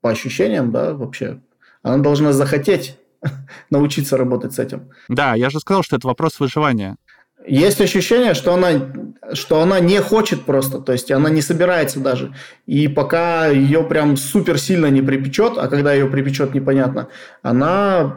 [0.00, 1.40] по ощущениям, да, вообще,
[1.82, 2.96] она должна захотеть
[3.70, 4.90] научиться работать с этим.
[5.08, 6.96] Да, я же сказал, что это вопрос выживания.
[7.46, 8.92] Есть ощущение, что она,
[9.32, 12.34] что она не хочет просто, то есть она не собирается даже.
[12.66, 17.08] И пока ее прям супер сильно не припечет, а когда ее припечет, непонятно,
[17.42, 18.16] она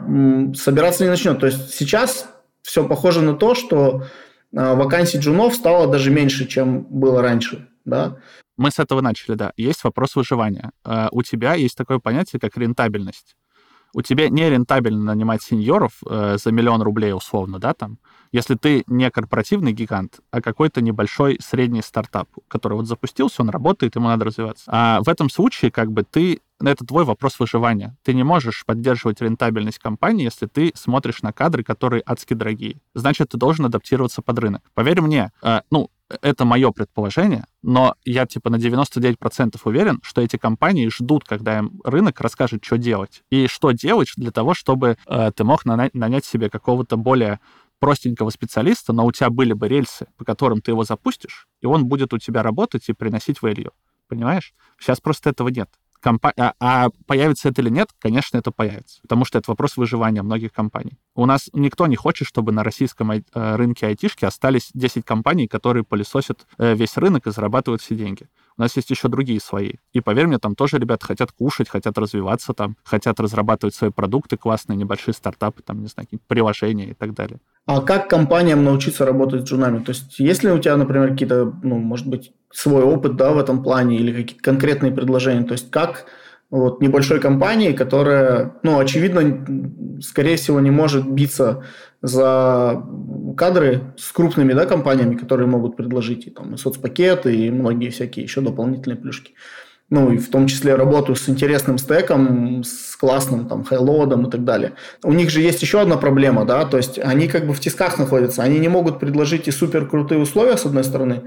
[0.54, 1.38] собираться не начнет.
[1.38, 2.28] То есть сейчас
[2.62, 4.04] все похоже на то, что
[4.54, 7.68] а, вакансий джунов стало даже меньше, чем было раньше.
[7.84, 8.18] Да?
[8.56, 9.52] Мы с этого начали, да.
[9.56, 10.72] Есть вопрос выживания.
[10.84, 13.36] А, у тебя есть такое понятие, как рентабельность
[13.94, 17.98] у тебя не рентабельно нанимать сеньоров э, за миллион рублей условно, да, там,
[18.32, 23.94] если ты не корпоративный гигант, а какой-то небольшой средний стартап, который вот запустился, он работает,
[23.94, 24.64] ему надо развиваться.
[24.66, 27.96] А в этом случае как бы ты это твой вопрос выживания.
[28.04, 32.78] Ты не можешь поддерживать рентабельность компании, если ты смотришь на кадры, которые адски дорогие.
[32.94, 34.62] Значит, ты должен адаптироваться под рынок.
[34.74, 35.90] Поверь мне, э, ну,
[36.20, 41.80] это мое предположение, но я типа на 99% уверен, что эти компании ждут, когда им
[41.84, 43.22] рынок расскажет, что делать.
[43.30, 47.40] И что делать для того, чтобы э, ты мог нанять, нанять себе какого-то более
[47.82, 51.86] простенького специалиста, но у тебя были бы рельсы, по которым ты его запустишь, и он
[51.86, 53.72] будет у тебя работать и приносить value.
[54.06, 54.54] Понимаешь?
[54.78, 55.68] Сейчас просто этого нет
[56.02, 56.32] компа...
[56.36, 60.52] а, а появится это или нет, конечно, это появится, потому что это вопрос выживания многих
[60.52, 60.98] компаний.
[61.14, 65.84] У нас никто не хочет, чтобы на российском э, рынке айтишки остались 10 компаний, которые
[65.84, 68.28] пылесосят э, весь рынок и зарабатывают все деньги.
[68.58, 69.74] У нас есть еще другие свои.
[69.92, 74.36] И поверь мне, там тоже ребята хотят кушать, хотят развиваться там, хотят разрабатывать свои продукты
[74.36, 77.40] классные, небольшие стартапы, там, не знаю, какие-то приложения и так далее.
[77.64, 79.82] А как компаниям научиться работать с джунами?
[79.82, 83.38] То есть, есть ли у тебя, например, какие-то, ну, может быть, свой опыт, да, в
[83.38, 85.44] этом плане или какие-то конкретные предложения?
[85.44, 86.06] То есть, как
[86.50, 91.64] вот небольшой компании, которая, ну, очевидно, скорее всего, не может биться
[92.02, 92.84] за
[93.36, 98.24] кадры с крупными да, компаниями, которые могут предложить и, там, и соцпакеты, и многие всякие
[98.24, 99.34] еще дополнительные плюшки
[99.92, 104.42] ну, и в том числе работу с интересным стеком, с классным там хайлодом и так
[104.42, 104.72] далее.
[105.04, 107.98] У них же есть еще одна проблема, да, то есть они как бы в тисках
[107.98, 111.24] находятся, они не могут предложить и супер крутые условия, с одной стороны,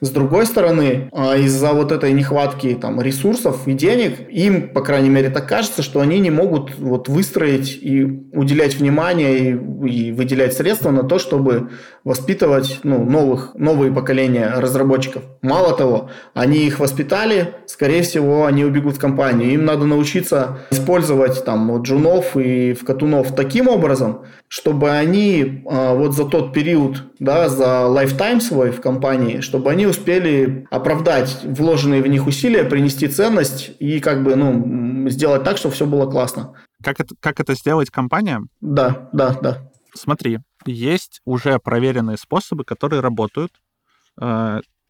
[0.00, 5.08] с другой стороны, а, из-за вот этой нехватки там ресурсов и денег, им, по крайней
[5.08, 10.52] мере, так кажется, что они не могут вот выстроить и уделять внимание и, и выделять
[10.52, 11.70] средства на то, чтобы
[12.04, 15.22] воспитывать ну, новых, новые поколения разработчиков.
[15.40, 19.52] Мало того, они их воспитали, скорее всего, они убегут в компанию.
[19.52, 26.24] Им надо научиться использовать там джунов и вкатунов таким образом, чтобы они а, вот за
[26.24, 32.26] тот период, да, за lifetime свой в компании, чтобы они успели оправдать вложенные в них
[32.26, 36.54] усилия, принести ценность и как бы, ну, сделать так, чтобы все было классно.
[36.82, 38.48] Как это, как это сделать компаниям?
[38.60, 39.70] Да, да, да.
[39.94, 43.52] Смотри, есть уже проверенные способы, которые работают.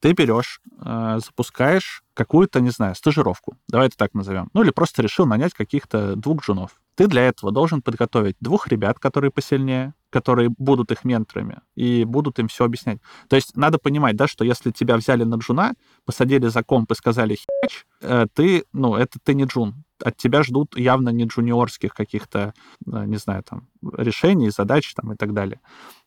[0.00, 5.02] Ты берешь, э, запускаешь какую-то, не знаю, стажировку, давай это так назовем, ну или просто
[5.02, 6.80] решил нанять каких-то двух джунов.
[6.96, 12.38] Ты для этого должен подготовить двух ребят, которые посильнее, которые будут их менторами и будут
[12.38, 13.00] им все объяснять.
[13.28, 16.94] То есть надо понимать, да, что если тебя взяли на джуна, посадили за комп и
[16.94, 19.84] сказали хич, э, ты, ну, это ты не джун.
[20.02, 22.54] От тебя ждут явно не джуниорских каких-то,
[22.86, 25.60] э, не знаю, там, решений, задач там и так далее.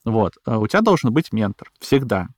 [0.05, 0.33] Вот.
[0.45, 1.71] Э, у тебя должен быть ментор.
[1.79, 2.29] Всегда.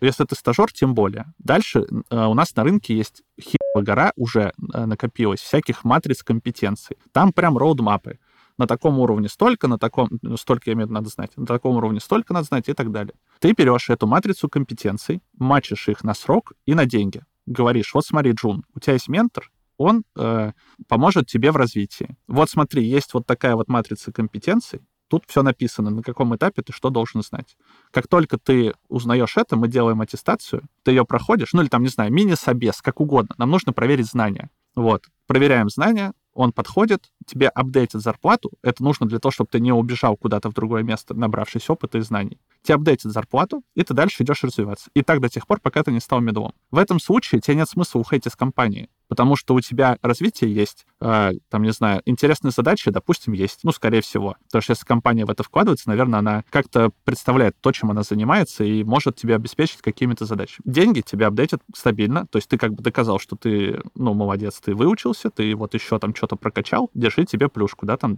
[0.00, 1.32] Если ты стажер, тем более.
[1.38, 6.96] Дальше у нас на рынке есть хитрая гора уже накопилась всяких матриц компетенций.
[7.12, 8.18] Там прям роудмапы
[8.58, 11.46] на таком уровне столько, на таком, ну, столько, я имею в виду, надо знать, на
[11.46, 13.14] таком уровне столько надо знать и так далее.
[13.38, 17.22] Ты берешь эту матрицу компетенций, мачишь их на срок и на деньги.
[17.46, 20.52] Говоришь, вот смотри, Джун, у тебя есть ментор, он э,
[20.88, 22.16] поможет тебе в развитии.
[22.26, 26.72] Вот смотри, есть вот такая вот матрица компетенций, тут все написано, на каком этапе ты
[26.72, 27.56] что должен знать.
[27.90, 31.88] Как только ты узнаешь это, мы делаем аттестацию, ты ее проходишь, ну или там, не
[31.88, 33.34] знаю, мини-собес, как угодно.
[33.38, 34.50] Нам нужно проверить знания.
[34.74, 38.52] Вот, проверяем знания, Он подходит, тебе апдейтит зарплату.
[38.62, 42.00] Это нужно для того, чтобы ты не убежал куда-то в другое место, набравшись опыта и
[42.02, 42.38] знаний.
[42.62, 44.90] Тебе апдейтит зарплату, и ты дальше идешь развиваться.
[44.94, 46.52] И так до тех пор, пока ты не стал медлом.
[46.70, 50.86] В этом случае тебе нет смысла уходить из компании потому что у тебя развитие есть,
[51.00, 54.36] э, там, не знаю, интересные задачи, допустим, есть, ну, скорее всего.
[54.46, 58.64] Потому что если компания в это вкладывается, наверное, она как-то представляет то, чем она занимается,
[58.64, 60.62] и может тебе обеспечить какими-то задачами.
[60.64, 64.74] Деньги тебе апдейтят стабильно, то есть ты как бы доказал, что ты, ну, молодец, ты
[64.74, 68.16] выучился, ты вот еще там что-то прокачал, держи тебе плюшку, да, там,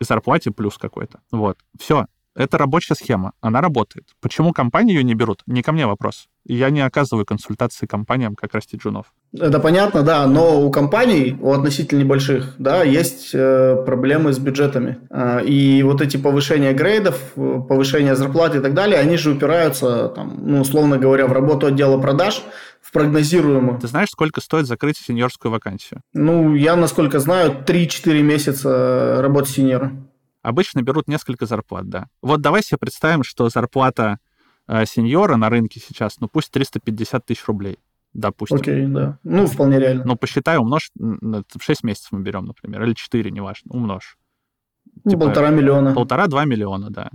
[0.00, 1.20] зарплате плюс какой-то.
[1.30, 1.58] Вот.
[1.78, 4.08] Все, это рабочая схема, она работает.
[4.20, 5.42] Почему компании ее не берут?
[5.46, 6.28] Не ко мне вопрос.
[6.46, 9.06] Я не оказываю консультации компаниям, как растить джунов.
[9.32, 14.98] Это понятно, да, но у компаний, у относительно небольших, да, есть э, проблемы с бюджетами.
[15.10, 20.38] Э, и вот эти повышения грейдов, повышения зарплат и так далее, они же упираются, там,
[20.42, 22.42] ну, условно говоря, в работу отдела продаж,
[22.82, 23.80] в прогнозируемую.
[23.80, 26.02] Ты знаешь, сколько стоит закрыть сеньорскую вакансию?
[26.12, 29.92] Ну, я, насколько знаю, 3-4 месяца работы сеньора.
[30.42, 32.08] Обычно берут несколько зарплат, да.
[32.20, 34.18] Вот давай себе представим, что зарплата
[34.68, 37.78] сеньора на рынке сейчас, ну пусть 350 тысяч рублей,
[38.12, 38.58] допустим.
[38.58, 39.18] Окей, да.
[39.24, 40.04] Ну, вполне реально.
[40.04, 44.16] Ну, посчитай, умножь, в 6 месяцев мы берем, например, или 4, неважно, умножь.
[45.04, 45.94] Ну, типа, полтора миллиона.
[45.94, 47.10] Полтора-два миллиона, да.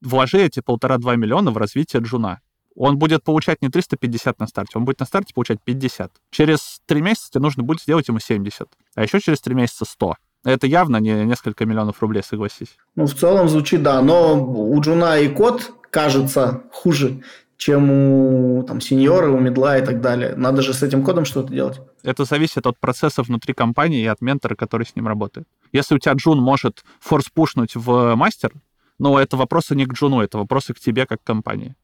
[0.00, 2.40] Вложи эти полтора-два миллиона в развитие джуна.
[2.76, 6.12] Он будет получать не 350 на старте, он будет на старте получать 50.
[6.30, 10.16] Через 3 месяца тебе нужно будет сделать ему 70, а еще через 3 месяца 100.
[10.44, 12.76] Это явно не несколько миллионов рублей, согласись.
[12.96, 14.02] Ну, в целом звучит, да.
[14.02, 17.22] Но у Джуна и код кажется хуже,
[17.56, 20.34] чем у там, senior а, у middle а и так далее.
[20.36, 21.80] Надо же с этим кодом что-то делать.
[22.02, 25.46] Это зависит от процесса внутри компании и от ментора, который с ним работает.
[25.72, 28.52] Если у тебя Джун может force-push нуть в мастер,
[28.98, 31.74] ну, это вопросы не к Джуну, это вопросы к тебе как компании.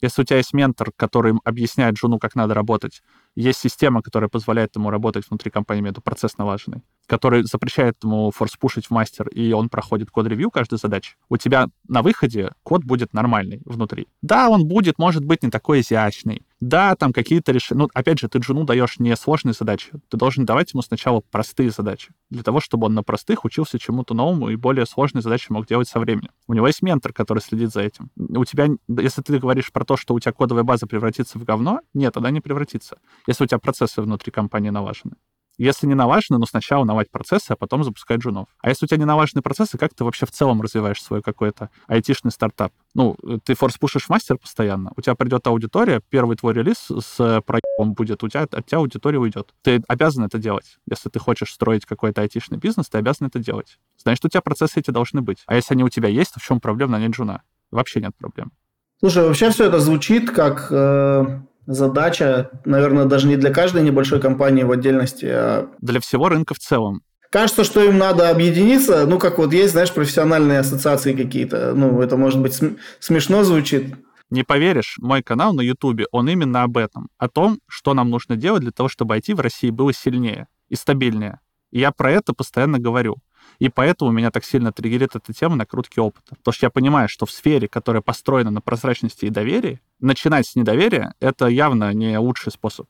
[0.00, 3.02] Если у тебя есть ментор, который объясняет Джуну, как надо работать,
[3.36, 8.86] есть система, которая позволяет ему работать внутри компании, это процесс налаженный, который запрещает ему форс-пушить
[8.86, 13.60] в мастер, и он проходит код-ревью каждой задачи, у тебя на выходе код будет нормальный
[13.64, 14.08] внутри.
[14.22, 17.80] Да, он будет, может быть, не такой изящный, да, там какие-то решения...
[17.82, 19.92] Ну, опять же, ты джуну даешь не сложные задачи.
[20.08, 24.14] Ты должен давать ему сначала простые задачи, для того, чтобы он на простых учился чему-то
[24.14, 26.30] новому и более сложные задачи мог делать со временем.
[26.46, 28.10] У него есть ментор, который следит за этим.
[28.16, 31.80] У тебя, если ты говоришь про то, что у тебя кодовая база превратится в говно,
[31.94, 35.16] нет, тогда не превратится, если у тебя процессы внутри компании налажены.
[35.60, 38.48] Если не налажены, ну, сначала навать процессы, а потом запускать джунов.
[38.62, 41.68] А если у тебя не налажены процессы, как ты вообще в целом развиваешь свой какой-то
[41.86, 42.72] айтишный стартап?
[42.94, 48.22] Ну, ты форс-пушишь мастер постоянно, у тебя придет аудитория, первый твой релиз с проектом будет,
[48.24, 49.52] у тебя, от тебя аудитория уйдет.
[49.60, 50.78] Ты обязан это делать.
[50.88, 53.78] Если ты хочешь строить какой-то айтишный бизнес, ты обязан это делать.
[53.98, 55.42] Значит, у тебя процессы эти должны быть.
[55.44, 57.42] А если они у тебя есть, то в чем проблема нанять джуна?
[57.70, 58.52] Вообще нет проблем.
[59.00, 64.64] Слушай, вообще все это звучит как э, задача, наверное, даже не для каждой небольшой компании
[64.64, 65.68] в отдельности, а...
[65.80, 67.02] Для всего рынка в целом.
[67.30, 71.74] Кажется, что им надо объединиться, ну, как вот есть, знаешь, профессиональные ассоциации какие-то.
[71.74, 73.94] Ну, это, может быть, см- смешно звучит.
[74.30, 77.08] Не поверишь, мой канал на Ютубе, он именно об этом.
[77.18, 80.74] О том, что нам нужно делать для того, чтобы IT в России было сильнее и
[80.74, 81.38] стабильнее.
[81.70, 83.16] И я про это постоянно говорю.
[83.60, 86.34] И поэтому меня так сильно триггерит эта тема накрутки опыта.
[86.34, 90.56] Потому что я понимаю, что в сфере, которая построена на прозрачности и доверии, начинать с
[90.56, 92.88] недоверия— это явно не лучший способ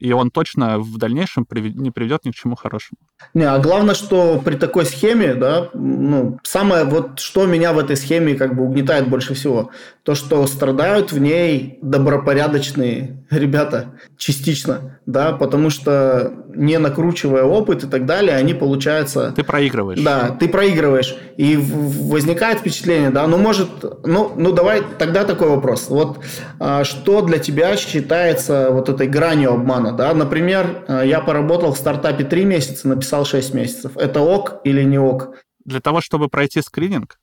[0.00, 2.98] и он точно в дальнейшем не приведет ни к чему хорошему.
[3.34, 7.96] Не, а главное, что при такой схеме, да, ну, самое вот, что меня в этой
[7.96, 9.70] схеме как бы угнетает больше всего,
[10.02, 17.86] то, что страдают в ней добропорядочные ребята частично, да, потому что не накручивая опыт и
[17.86, 19.32] так далее, они получаются...
[19.32, 20.00] Ты проигрываешь.
[20.00, 21.14] Да, ты проигрываешь.
[21.36, 23.68] И возникает впечатление, да, ну, может,
[24.04, 25.88] ну, ну давай тогда такой вопрос.
[25.90, 26.18] Вот
[26.58, 30.14] а, что для тебя считается вот этой гранью обмана, да?
[30.14, 33.96] Например, а, я поработал в стартапе 3 месяца, написал 6 месяцев.
[33.96, 35.36] Это ок или не ок?
[35.64, 37.18] Для того, чтобы пройти скрининг?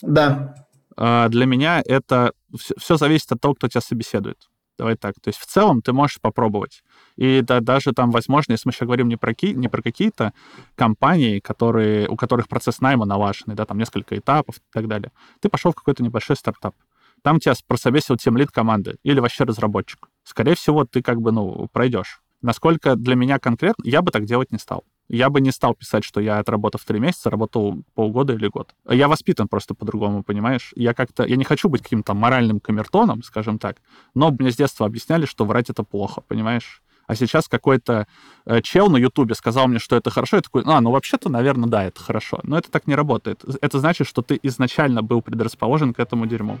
[0.00, 0.54] Да.
[0.96, 2.32] А, для меня это
[2.78, 4.38] все зависит от того, кто тебя собеседует.
[4.76, 5.14] Давай так.
[5.20, 6.82] То есть в целом ты можешь попробовать.
[7.16, 10.32] И да, даже там, возможно, если мы сейчас говорим не про, ки, не про какие-то
[10.74, 15.48] компании, которые, у которых процесс найма налаженный, да, там несколько этапов и так далее, ты
[15.48, 16.74] пошел в какой-то небольшой стартап.
[17.22, 20.08] Там тебя прособесил тем лид команды или вообще разработчик.
[20.24, 22.20] Скорее всего, ты как бы, ну, пройдешь.
[22.42, 24.84] Насколько для меня конкретно, я бы так делать не стал.
[25.08, 28.74] Я бы не стал писать, что я отработав три месяца, работал полгода или год.
[28.88, 30.72] Я воспитан просто по-другому, понимаешь?
[30.76, 31.24] Я как-то...
[31.24, 33.76] Я не хочу быть каким-то моральным камертоном, скажем так,
[34.14, 36.82] но мне с детства объясняли, что врать это плохо, понимаешь?
[37.06, 38.06] А сейчас какой-то
[38.46, 41.68] э, чел на Ютубе сказал мне, что это хорошо, я такой, а, ну вообще-то, наверное,
[41.68, 42.40] да, это хорошо.
[42.42, 43.44] Но это так не работает.
[43.60, 46.58] Это значит, что ты изначально был предрасположен к этому дерьму.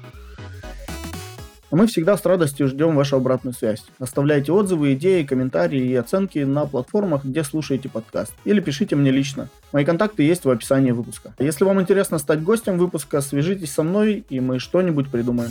[1.74, 3.82] А мы всегда с радостью ждем вашу обратную связь.
[3.98, 8.32] Оставляйте отзывы, идеи, комментарии и оценки на платформах, где слушаете подкаст.
[8.44, 9.48] Или пишите мне лично.
[9.72, 11.34] Мои контакты есть в описании выпуска.
[11.40, 15.50] Если вам интересно стать гостем выпуска, свяжитесь со мной, и мы что-нибудь придумаем.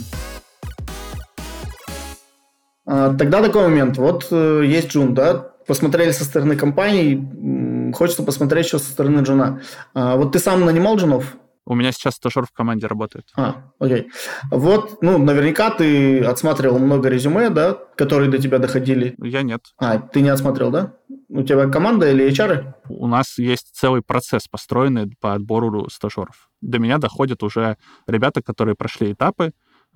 [2.86, 3.98] А, тогда такой момент.
[3.98, 9.60] Вот э, есть Джун, да, посмотрели со стороны компании, хочется посмотреть еще со стороны Джуна.
[9.92, 11.36] А, вот ты сам нанимал Джунов?
[11.66, 13.26] У меня сейчас стажер в команде работает.
[13.36, 14.10] А, окей.
[14.50, 19.14] Вот, ну, наверняка ты отсматривал много резюме, да, которые до тебя доходили.
[19.18, 19.62] Я нет.
[19.78, 20.94] А, ты не отсмотрел, да?
[21.28, 22.74] У тебя команда или HR?
[22.88, 26.50] У нас есть целый процесс, построенный по отбору стажеров.
[26.60, 29.52] До меня доходят уже ребята, которые прошли этапы,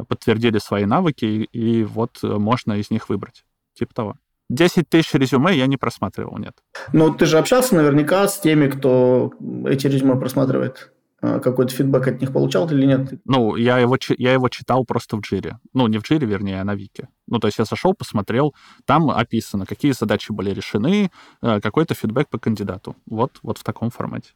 [0.09, 3.45] подтвердили свои навыки, и, вот можно из них выбрать.
[3.75, 4.15] Типа того.
[4.49, 6.57] 10 тысяч резюме я не просматривал, нет.
[6.95, 9.35] Ну, ты же общался наверняка с теми, кто
[9.67, 10.91] эти резюме просматривает.
[11.21, 13.21] А, какой-то фидбэк от них получал или нет?
[13.25, 15.59] Ну, я его, я его читал просто в джире.
[15.73, 17.09] Ну, не в джире, вернее, а на Вике.
[17.27, 18.55] Ну, то есть я зашел, посмотрел,
[18.85, 21.11] там описано, какие задачи были решены,
[21.43, 22.95] э, какой-то фидбэк по кандидату.
[23.07, 24.31] Вот, вот в таком формате.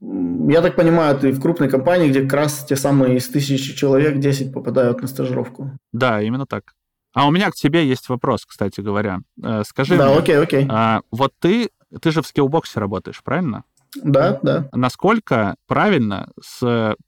[0.00, 4.18] Я так понимаю, ты в крупной компании, где как раз те самые из тысячи человек
[4.18, 5.70] 10 попадают на стажировку.
[5.92, 6.72] Да, именно так.
[7.14, 9.20] А у меня к тебе есть вопрос, кстати говоря.
[9.42, 10.66] Э, скажи да, мне, окей, окей.
[10.70, 11.68] А, вот ты,
[12.00, 13.64] ты же в Skillbox е работаешь, правильно?
[13.96, 14.68] Да, да.
[14.72, 16.30] Насколько правильно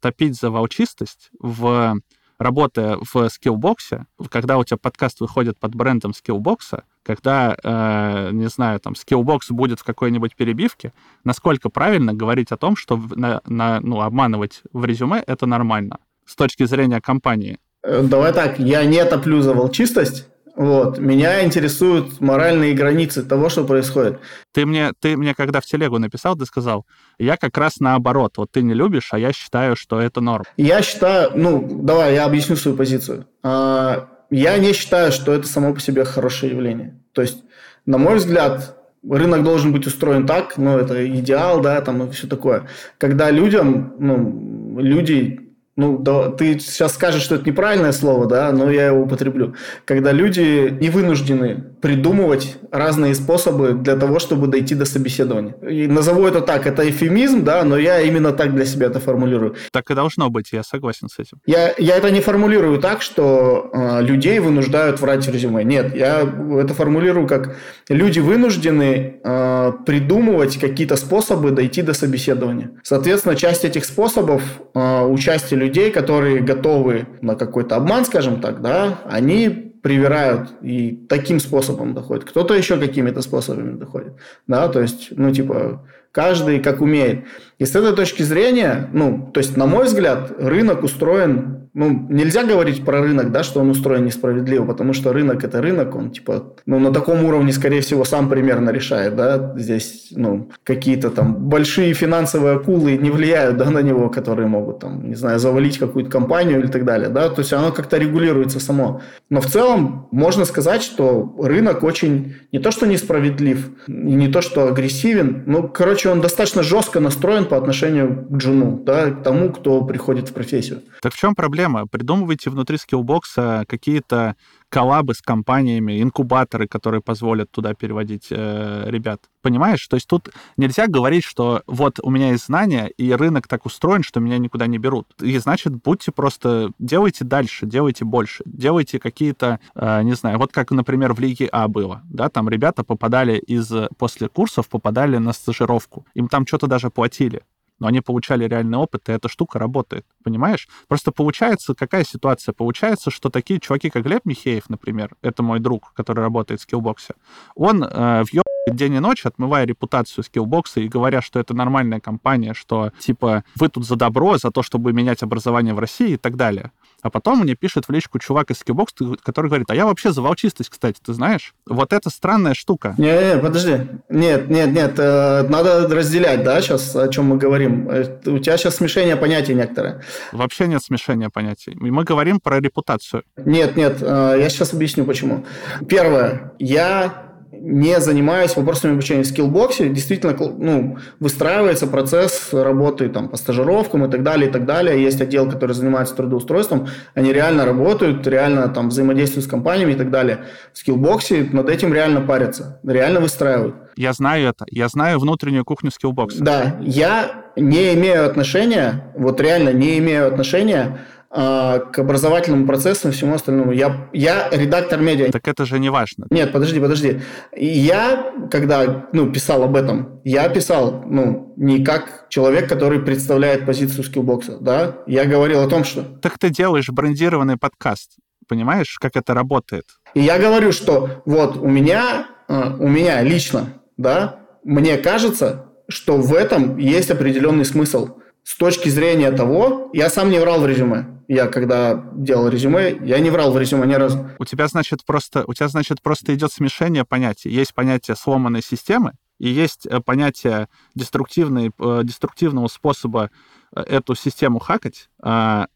[0.00, 2.00] топить за волчистость в
[2.38, 8.30] работая в Skillbox е, когда у тебя подкаст выходит под брендом Skillbox а, когда, э,
[8.32, 13.40] не знаю, там, Skillbox будет в какой-нибудь перебивке, насколько правильно говорить о том, что на,
[13.46, 17.58] на, ну, обманывать в резюме— это нормально с точки зрения компании?
[17.82, 20.98] Э, давай так, я не топлю за волчистость, вот.
[20.98, 24.18] Меня интересуют моральные границы того, что происходит.
[24.52, 26.86] Ты мне, ты мне когда в телегу написал, ты сказал,
[27.18, 28.34] я как раз наоборот.
[28.36, 30.44] Вот ты не любишь, а я считаю, что это норм.
[30.56, 33.26] Я считаю, ну, давай, я объясню свою позицию.
[33.42, 37.00] А, я не считаю, что это само по себе хорошее явление.
[37.12, 37.42] То есть,
[37.84, 38.76] на мой взгляд,
[39.08, 42.68] рынок должен быть устроен так, ну, это идеал, да, там и все такое.
[42.98, 45.43] Когда людям, ну, люди
[45.76, 49.54] ну, да, ты сейчас скажешь, что это неправильное слово, да, но я его употреблю.
[49.84, 55.54] Когда люди не вынуждены придумывать разные способы для того, чтобы дойти до собеседования.
[55.68, 59.56] И назову это так, это эфемизм, да, но я именно так для себя это формулирую.
[59.72, 61.38] Так и должно быть, я согласен с этим.
[61.44, 65.64] Я, я это не формулирую так, что э, людей вынуждают врать в резюме.
[65.64, 67.56] Нет, я это формулирую как
[67.88, 72.70] люди вынуждены э, придумывать какие-то способы дойти до собеседования.
[72.84, 74.42] Соответственно, часть этих способов
[74.74, 81.40] э, участия людей, которые готовы на какой-то обман, скажем так, да, они привирают и таким
[81.40, 82.24] способом доходят.
[82.24, 84.14] Кто-то еще какими-то способами доходит.
[84.46, 87.24] Да, то есть, ну, типа, каждый как умеет.
[87.58, 92.44] И с этой точки зрения, ну, то есть, на мой взгляд, рынок устроен ну, нельзя
[92.44, 96.54] говорить про рынок, да, что он устроен несправедливо, потому что рынок– это рынок, он, типа,
[96.66, 101.92] ну, на таком уровне, скорее всего, сам примерно решает, да, здесь, ну, какие-то там большие
[101.94, 106.60] финансовые акулы не влияют, да, на него, которые могут, там, не знаю, завалить какую-то компанию
[106.60, 109.00] или так далее, да, то есть оно как-то регулируется само.
[109.28, 114.68] Но в целом можно сказать, что рынок очень не то, что несправедлив, не то, что
[114.68, 119.82] агрессивен, ну, короче, он достаточно жестко настроен по отношению к джуну, да, к тому, кто
[119.82, 120.82] приходит в профессию.
[121.02, 121.63] Так в чем проблема?
[121.64, 121.86] Проблема.
[121.86, 124.36] Придумывайте внутри скиллбокса какие-то
[124.68, 129.20] коллабы с компаниями, инкубаторы, которые позволят туда переводить э, ребят.
[129.40, 129.86] Понимаешь?
[129.86, 134.02] То есть тут нельзя говорить, что вот у меня есть знания, и рынок так устроен,
[134.02, 135.06] что меня никуда не берут.
[135.20, 136.72] И значит, будьте просто...
[136.80, 138.42] Делайте дальше, делайте больше.
[138.46, 142.02] Делайте какие-то, э, не знаю, вот как, например, в Лиге А было.
[142.10, 143.72] Да, там ребята попадали из...
[143.96, 146.04] После курсов попадали на стажировку.
[146.14, 147.42] Им там что-то даже платили
[147.78, 150.68] но они получали реальный опыт, и эта штука работает, понимаешь?
[150.88, 152.52] Просто получается, какая ситуация?
[152.52, 157.14] Получается, что такие чуваки, как Глеб Михеев, например, это мой друг, который работает в скиллбоксе,
[157.54, 158.32] он э, в
[158.72, 163.68] день и ночь, отмывая репутацию скиллбокса и говоря, что это нормальная компания, что, типа, вы
[163.68, 166.72] тут за добро, за то, чтобы менять образование в России и так далее.
[167.02, 170.22] А потом мне пишет в личку чувак из Skillbox, который говорит, а я вообще за
[170.22, 171.54] волчистость, кстати, ты знаешь?
[171.66, 172.94] Вот это странная штука.
[172.96, 173.86] Не-не, подожди.
[174.08, 177.90] Нет, нет, нет, э, надо разделять, да, сейчас, о чем мы говорим.
[177.90, 180.00] Э, у тебя сейчас смешение понятий некоторые.
[180.32, 181.76] Вообще нет смешения понятий.
[181.78, 183.24] Мы говорим про репутацию.
[183.36, 185.44] Нет, нет, э, я сейчас объясню, почему.
[185.86, 187.23] Первое, я
[187.60, 194.10] не занимаюсь вопросами обучения в скиллбоксе, действительно ну, выстраивается процесс работы там, по стажировкам и
[194.10, 195.02] так далее, и так далее.
[195.02, 200.10] Есть отдел, который занимается трудоустройством, они реально работают, реально там взаимодействуют с компаниями и так
[200.10, 200.44] далее.
[200.72, 203.76] В Skillbox е над этим реально парятся, реально выстраивают.
[203.96, 206.42] Я знаю это, я знаю внутреннюю кухню Skillbox а.
[206.42, 210.98] Да, я не имею отношения, вот реально не имею отношения
[211.34, 213.72] к образовательному процессу и всему остальному.
[213.72, 215.32] Я, я редактор медиа.
[215.32, 216.26] Так это же не важно.
[216.30, 217.22] Нет, подожди, подожди.
[217.56, 224.04] Я, когда ну, писал об этом, я писал ну, не как человек, который представляет позицию
[224.04, 224.98] Skillbox а, да?
[225.08, 226.04] Я говорил о том, что...
[226.04, 228.12] Так ты делаешь брендированный подкаст.
[228.46, 229.86] Понимаешь, как это работает?
[230.14, 236.16] И я говорю, что вот у меня, а, у меня лично, да, мне кажется, что
[236.16, 238.18] в этом есть определенный смысл.
[238.44, 243.18] С точки зрения того, я сам не врал в резюме я когда делал резюме, я
[243.18, 244.30] не врал в резюме ни разу.
[244.38, 247.50] У тебя, значит, просто, у тебя, значит, просто идет смешение понятий.
[247.50, 253.30] Есть понятие сломанной системы, и есть э, понятие деструктивной, э, деструктивного способа
[253.74, 255.08] э, эту систему хакать,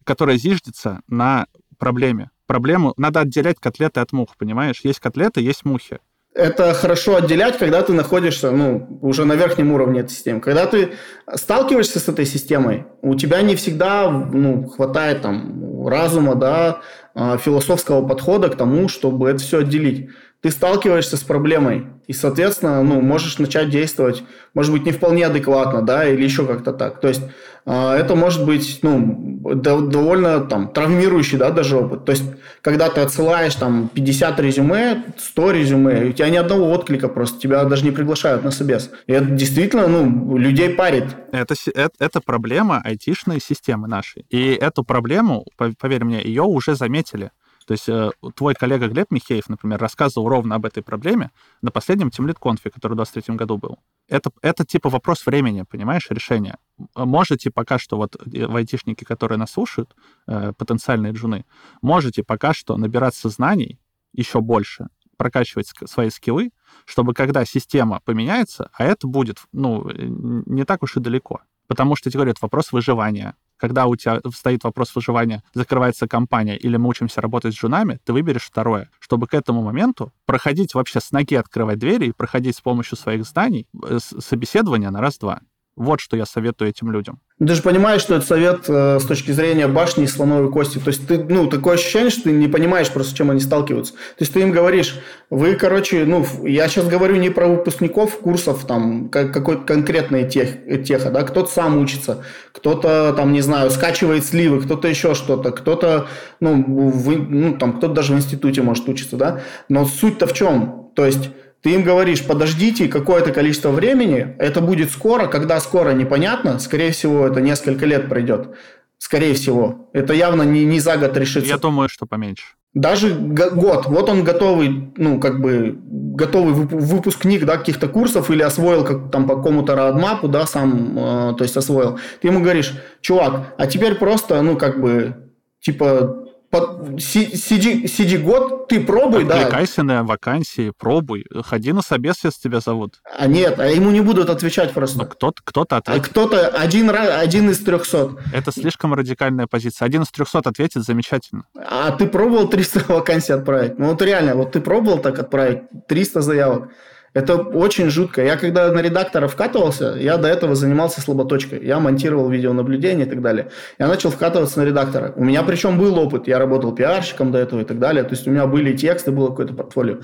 [0.05, 1.47] которая зиждется на
[1.79, 2.31] проблеме.
[2.47, 4.81] Проблему надо отделять котлеты от мух, понимаешь?
[4.83, 5.99] Есть котлеты, есть мухи
[6.39, 10.41] это хорошо отделять, когда ты находишься ну, уже на верхнем уровне этой системы.
[10.41, 10.93] Когда ты
[11.35, 16.81] сталкиваешься с этой системой, у тебя не всегда ну, хватает там, разума, да,
[17.15, 20.11] а, философского подхода к тому, чтобы это все отделить
[20.41, 24.23] ты сталкиваешься с проблемой, и, соответственно, ну, можешь начать действовать,
[24.55, 27.01] может быть, не вполне адекватно, да, или еще как-то так.
[27.01, 27.23] То есть
[27.67, 32.05] э, это может быть, ну, довольно там травмирующий, да, даже опыт.
[32.05, 32.25] То есть,
[32.63, 37.65] когда ты отсылаешь там 50 резюме, 100 резюме, у тебя ни одного отклика просто, тебя
[37.65, 38.91] даже не приглашают на собес.
[39.07, 41.05] И это действительно, ну, людей парит.
[41.33, 44.25] Это, это, это проблема айтишной системы нашей.
[44.31, 47.33] И эту проблему, поверь мне, ее уже заметили.
[47.69, 52.11] То есть э, твой коллега Глеб Михеев, например, рассказывал ровно об этой проблеме на последнем
[52.11, 53.79] Тимлит конфе, который в 23 году был.
[54.09, 56.57] Это, это типа вопрос времени, понимаешь, решения.
[56.97, 59.95] Можете пока что, вот э, айтишники, которые нас слушают,
[60.27, 61.45] э, потенциальные джуны,
[61.83, 63.79] можете пока что набираться знаний
[64.15, 64.89] еще больше,
[65.19, 66.53] прокачивать свои скиллы,
[66.87, 71.43] чтобы когда система поменяется, а это будет, ну, не так уж и далеко.
[71.67, 76.57] Потому что, тебе говорю, это вопрос выживания когда у тебя стоит вопрос выживания, закрывается компания
[76.57, 81.01] или мы учимся работать с женами, ты выберешь второе, чтобы к этому моменту проходить вообще
[81.01, 85.41] с ноги открывать двери и проходить с помощью своих знаний э, собеседование на раз-два.
[85.79, 87.21] Вот что я советую этим людям.
[87.39, 90.79] Ты же понимаешь, что это совет э, с точки зрения башни и слоновой кости.
[90.79, 93.93] То есть ты, ну, такое ощущение, что ты не понимаешь просто, с чем они сталкиваются.
[93.93, 94.99] То есть ты им говоришь,
[95.31, 101.13] вы, короче, ну, я сейчас говорю не про выпускников курсов, там, какой-то конкретной тех, теха,
[101.13, 106.09] да, кто-то сам учится, кто-то, там, не знаю, скачивает сливы, кто-то еще что-то, кто-то,
[106.41, 109.43] ну, вы, ну, там, кто-то даже в институте может учиться, да.
[109.69, 110.91] Но суть-то в чем?
[110.97, 111.31] То есть
[111.63, 117.27] ты им говоришь, подождите какое-то количество времени, это будет скоро, когда скоро непонятно, скорее всего,
[117.27, 118.57] это несколько лет пройдет.
[118.99, 119.89] Скорее всего.
[119.93, 121.49] Это явно не, не за год решится.
[121.49, 122.45] Я думаю, что поменьше.
[122.75, 123.87] Даже год.
[123.87, 129.27] Вот он готовый, ну, как бы, готовый выпускник, да, каких-то курсов или освоил как, там
[129.27, 131.99] по какому-то родмапу, да, сам, э, то есть освоил.
[132.21, 135.15] Ты ему говоришь, чувак, а теперь просто, ну, как бы,
[135.61, 139.41] типа, под, сиди, сиди год, ты пробуй, да.
[139.41, 141.27] Откликайся на вакансии, пробуй.
[141.45, 143.03] Ходи на собес, если тебя зовут.
[143.19, 144.99] А нет, а ему не будут отвечать просто.
[144.99, 146.07] Ну, кто-то, а ответит.
[146.07, 148.19] А кто-то один, один из трехсот.
[148.33, 149.85] Это слишком радикальная позиция.
[149.85, 151.45] Один из трехсот ответит замечательно.
[151.55, 153.79] А ты пробовал 300 вакансий отправить?
[153.79, 156.71] Ну вот реально, вот ты пробовал так отправить 300 заявок?
[157.15, 158.23] Это очень жутко.
[158.23, 161.65] Я когда на редактора вкатывался, я до этого занимался слаботочкой.
[161.65, 163.51] Я монтировал видеонаблюдение и так далее.
[163.79, 165.13] Я начал вкатываться на редактора.
[165.17, 166.29] У меня причем был опыт.
[166.29, 168.05] Я работал пиарщиком до этого и так далее.
[168.05, 169.99] То есть у меня были тексты, было какое-то портфолио.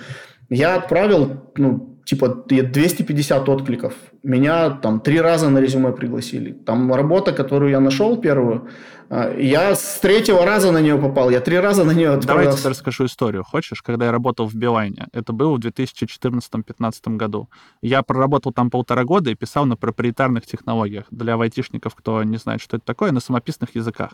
[0.54, 3.94] Я отправил, ну, типа 250 откликов.
[4.22, 6.52] Меня там три раза на резюме пригласили.
[6.52, 8.68] Там работа, которую я нашел первую,
[9.10, 12.56] а, я с третьего раза на нее попал, я три раза на нее отправился.
[12.56, 13.42] Давай я расскажу историю.
[13.42, 15.08] Хочешь, когда я работал в Билайне?
[15.12, 17.48] Это было в 2014-2015 году.
[17.82, 22.60] Я проработал там полтора года и писал на проприетарных технологиях для айтишников, кто не знает,
[22.60, 24.12] что это такое, на самописных языках.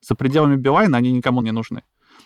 [0.00, 1.82] За пределами Билайна они никому не нужны.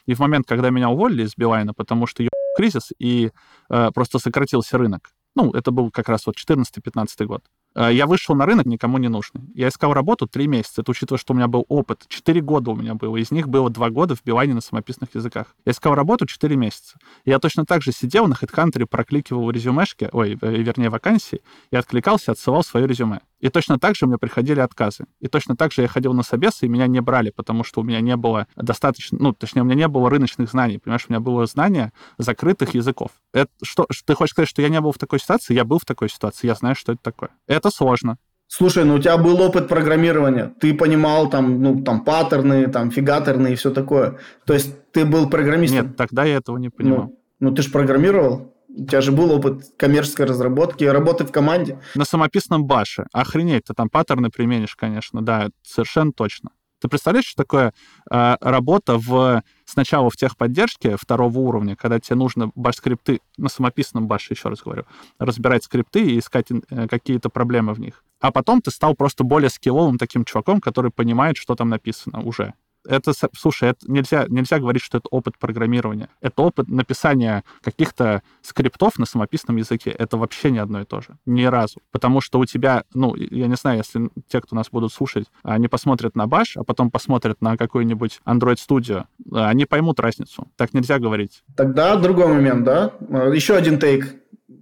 [0.07, 2.23] И в момент, когда меня уволили из Билайна, потому что
[2.57, 3.31] кризис и
[3.69, 7.45] э, просто сократился рынок, ну, это был как раз вот 14-15 год,
[7.75, 9.43] Э, я вышел на рынок никому не нужный.
[9.55, 10.83] Я искал работу три месяца.
[10.83, 12.05] Это учитывая, что у меня был опыт.
[12.09, 13.17] Четыре года у меня было.
[13.17, 15.55] Из них было два года в Билайне на самописных языках.
[15.65, 16.99] Я искал работу четыре месяца.
[17.25, 22.33] Я точно так же сидел на HeadHunter, прокликивал резюмешки, ой, э, вернее, вакансии, и откликался,
[22.33, 23.21] отсылал свое резюме.
[23.41, 25.07] И точно так же мне приходили отказы.
[25.21, 27.85] И точно так же я ходил на собесы, и меня не брали, потому что у
[27.85, 30.79] меня не было достаточно, ну, точнее, у меня не было рыночных знаний.
[30.79, 33.11] Понимаешь, у меня было знание закрытых языков.
[33.33, 35.55] Это что, ты хочешь сказать, что я не был в такой ситуации?
[35.55, 37.31] Я был в такой ситуации, я знаю, что это такое.
[37.47, 38.19] Это сложно.
[38.53, 43.53] Слушай, ну у тебя был опыт программирования, ты понимал там, ну, там, паттерны, там, фигаторные
[43.53, 44.19] и все такое.
[44.45, 45.87] То есть ты был программистом?
[45.87, 47.13] Нет, тогда я этого не понимал.
[47.39, 48.53] Ну, ну ты же программировал?
[48.77, 51.81] У тебя же был опыт коммерческой разработки, работы в команде.
[51.95, 53.07] На самописном баше.
[53.13, 56.51] Охренеть, ты там паттерны применишь, конечно, да, совершенно точно.
[56.81, 57.75] Ты представляешь, что такое
[58.11, 64.33] э, работа в сначала в техподдержке второго уровня, когда тебе нужно баш-скрипты, на самописном баше,
[64.33, 64.85] еще раз говорю,
[65.19, 68.03] разбирать скрипты и искать э, какие-то проблемы в них.
[68.21, 72.55] А потом ты стал просто более скилловым таким чуваком, который понимает, что там написано уже
[72.87, 76.09] это, слушай, это нельзя, нельзя говорить, что это опыт программирования.
[76.21, 79.91] Это опыт написания каких-то скриптов на самописном языке.
[79.91, 81.17] Это вообще не одно и то же.
[81.27, 81.81] Ни разу.
[81.91, 85.69] Потому что у тебя, ну, я не знаю, если те, кто нас будут слушать, они
[85.69, 90.49] посмотрят на Bash, а потом посмотрят на какой-нибудь Android Studio, они поймут разницу.
[90.57, 91.43] Так нельзя говорить.
[91.57, 92.93] Тогда другой момент, да?
[93.33, 94.15] Еще один тейк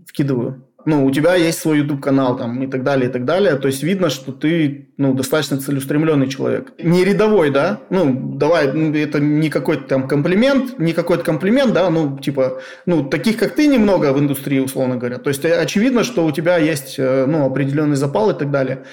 [0.06, 3.56] вкидываю ну, у тебя есть свой YouTube-канал там и так далее, и так далее.
[3.56, 6.72] То есть видно, что ты, ну, достаточно целеустремленный человек.
[6.78, 7.80] Не рядовой, да?
[7.90, 11.90] Ну, давай, ну, это не какой-то там комплимент, не какой-то комплимент, да?
[11.90, 15.18] Ну, типа, ну, таких, как ты, немного в индустрии, условно говоря.
[15.18, 18.84] То есть э, очевидно, что у тебя есть, э, ну, определенный запал и так далее.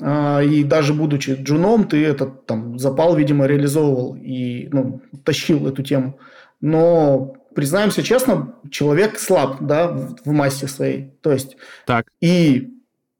[0.00, 5.82] А, и даже будучи джуном, ты этот там запал, видимо, реализовывал и, ну, тащил эту
[5.82, 6.18] тему.
[6.60, 11.12] Но признаемся честно, человек слаб, да, в, в массе своей.
[11.22, 11.56] То есть...
[11.86, 12.06] Так.
[12.20, 12.70] И,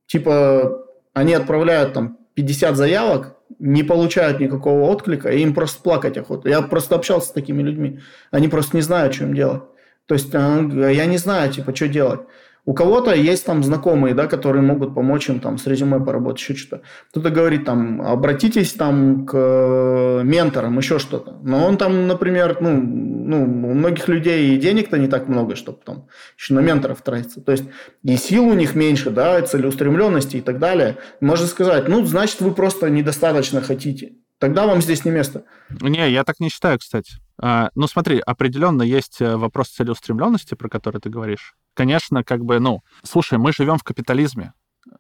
[0.07, 6.49] типа, они отправляют там 50 заявок, не получают никакого отклика, и им просто плакать охота.
[6.49, 8.01] Я просто общался с такими людьми.
[8.31, 9.63] Они просто не знают, что им делать.
[10.07, 10.61] То есть, а,
[10.91, 12.21] я не знаю, типа, что делать.
[12.65, 16.55] У кого-то есть там знакомые, да, которые могут помочь им там с резюме поработать, еще
[16.55, 16.83] что-то.
[17.11, 21.39] Кто-то говорит там, обратитесь там к э, менторам, еще что-то.
[21.43, 25.79] Но он там, например, ну, ну, у многих людей и денег-то не так много, чтобы
[25.85, 26.07] там
[26.39, 27.41] еще на менторов тратиться.
[27.41, 27.65] То есть
[28.05, 30.99] и сил у них меньше, да, целеустремленности и так далее.
[31.21, 34.13] Можно сказать, ну, значит, вы просто недостаточно хотите.
[34.39, 35.45] Тогда вам здесь не место.
[35.81, 37.15] Не, я так не считаю, кстати.
[37.41, 42.59] А, ну, смотри, определенно есть э, вопрос целеустремленности, про который ты говоришь конечно, как бы,
[42.61, 44.53] ну, слушай, мы живем в капитализме.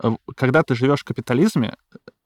[0.02, 1.76] Э, когда ты живешь в капитализме,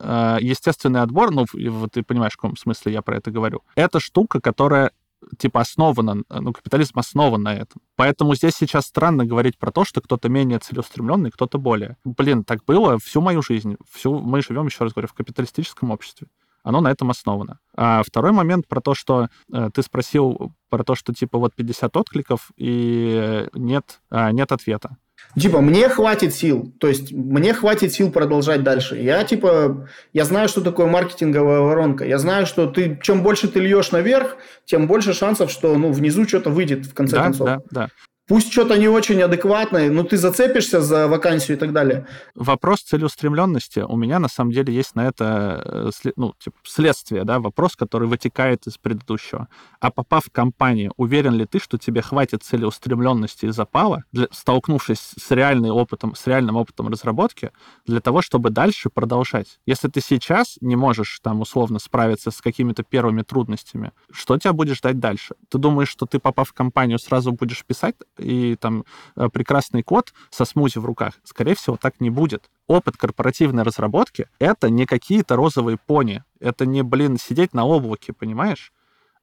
[0.00, 1.46] э, естественный отбор, ну,
[1.90, 4.92] ты понимаешь, в каком смысле я про это говорю, это штука, которая
[5.38, 7.80] типа основана, ну, капитализм основан на этом.
[7.96, 11.96] Поэтому здесь сейчас странно говорить про то, что кто-то менее целеустремленный, кто-то более.
[12.04, 13.76] Блин, так было всю мою жизнь.
[13.90, 16.28] Всю, мы живем, еще раз говорю, в капиталистическом обществе
[16.66, 17.60] оно на этом основано.
[17.76, 21.96] А второй момент про то, что э, ты спросил про то, что типа вот 50
[21.96, 24.96] откликов и нет, э, нет ответа.
[25.38, 28.96] Типа, мне хватит сил, то есть мне хватит сил продолжать дальше.
[28.96, 32.04] Я типа, я знаю, что такое маркетинговая воронка.
[32.04, 36.26] Я знаю, что ты, чем больше ты льешь наверх, тем больше шансов, что ну внизу
[36.26, 37.46] что-то выйдет в конце да, концов.
[37.46, 37.88] Да, да.
[38.28, 42.06] Пусть что-то не очень адекватное, но ты зацепишься за вакансию и так далее.
[42.34, 47.38] Вопрос целеустремленности у меня на самом деле есть на это э, ну, типа, следствие, да,
[47.38, 49.46] вопрос, который вытекает из предыдущего.
[49.78, 55.14] А попав в компанию, уверен ли ты, что тебе хватит целеустремленности и запала, для, столкнувшись
[55.16, 57.52] с реальным опытом, с реальным опытом разработки,
[57.86, 59.60] для того, чтобы дальше продолжать?
[59.66, 64.76] Если ты сейчас не можешь там условно справиться с какими-то первыми трудностями, что тебя будет
[64.76, 65.36] ждать дальше?
[65.48, 68.84] Ты думаешь, что ты, попав в компанию, сразу будешь писать и там
[69.16, 71.14] э, прекрасный код со смузи в руках.
[71.24, 72.50] Скорее всего, так не будет.
[72.66, 76.22] Опыт корпоративной разработки— это не какие-то розовые пони.
[76.40, 78.72] Это не, блин, сидеть на облаке, понимаешь?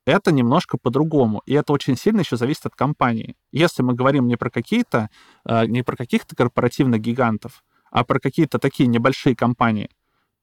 [0.05, 1.41] это немножко по-другому.
[1.45, 3.35] И это очень сильно еще зависит от компании.
[3.51, 5.09] Если мы говорим не про какие-то,
[5.45, 9.89] э, не про каких-то корпоративных гигантов, а про какие-то такие небольшие компании,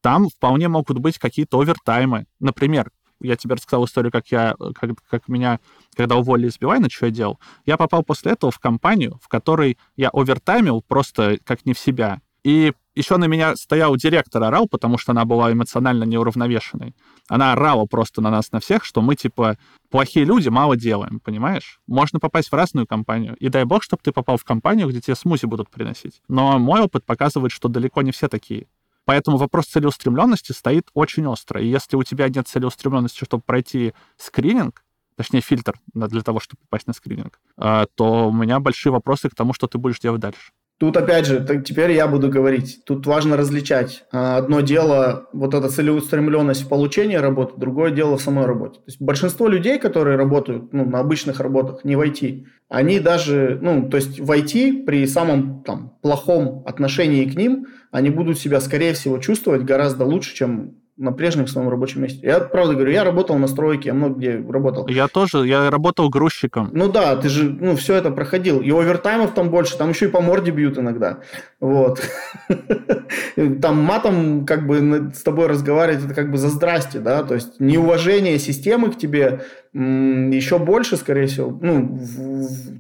[0.01, 2.27] там вполне могут быть какие-то овертаймы.
[2.39, 2.91] Например,
[3.21, 5.61] я тебе рассказал историю, как я, как, как меня,
[5.95, 7.39] когда уволили из Билайна, что я делал.
[7.67, 12.21] Я попал после этого в компанию, в которой я овертаймил просто как не в себя.
[12.43, 16.95] И еще на меня стоял директор орал, потому что она была эмоционально неуравновешенной.
[17.29, 19.59] Она орала просто на нас, на всех, что мы, типа,
[19.91, 21.81] плохие люди, мало делаем, понимаешь?
[21.87, 23.37] Можно попасть в разную компанию.
[23.37, 26.21] И дай бог, чтобы ты попал в компанию, где тебе смузи будут приносить.
[26.29, 28.67] Но мой опыт показывает, что далеко не все такие.
[29.11, 31.61] Поэтому вопрос целеустремленности стоит очень остро.
[31.61, 34.85] И если у тебя нет целеустремленности, чтобы пройти скрининг,
[35.17, 39.35] точнее фильтр для того, чтобы попасть на скрининг, а, то у меня большие вопросы к
[39.35, 40.53] тому, что ты будешь делать дальше.
[40.81, 42.81] Тут опять же, теперь я буду говорить.
[42.87, 44.05] Тут важно различать.
[44.13, 48.77] А, одно дело, вот эта целеустремленность в получении работы, другое дело в самой работе.
[48.77, 53.59] То есть большинство людей, которые работают ну, на обычных работах, не в IT, они даже,
[53.61, 58.59] ну, то есть в IT при самом там, плохом отношении к ним, они будут себя,
[58.63, 62.21] скорее всего, чувствовать гораздо лучше, чем на прежнем своем рабочем месте.
[62.23, 64.87] Я правда говорю, я работал на стройке, я много где работал.
[64.87, 66.69] Я тоже, я работал грузчиком.
[66.75, 68.61] Ну да, ты же, ну, все это проходил.
[68.61, 71.21] И овертаймов там больше, там еще и по морде бьют иногда.
[71.59, 72.03] Вот.
[73.63, 77.61] Там матом как бы с тобой разговаривать, это как бы за здрасте, да, то есть
[77.61, 79.43] неуважение системы к тебе,
[79.73, 82.01] еще больше, скорее всего, ну,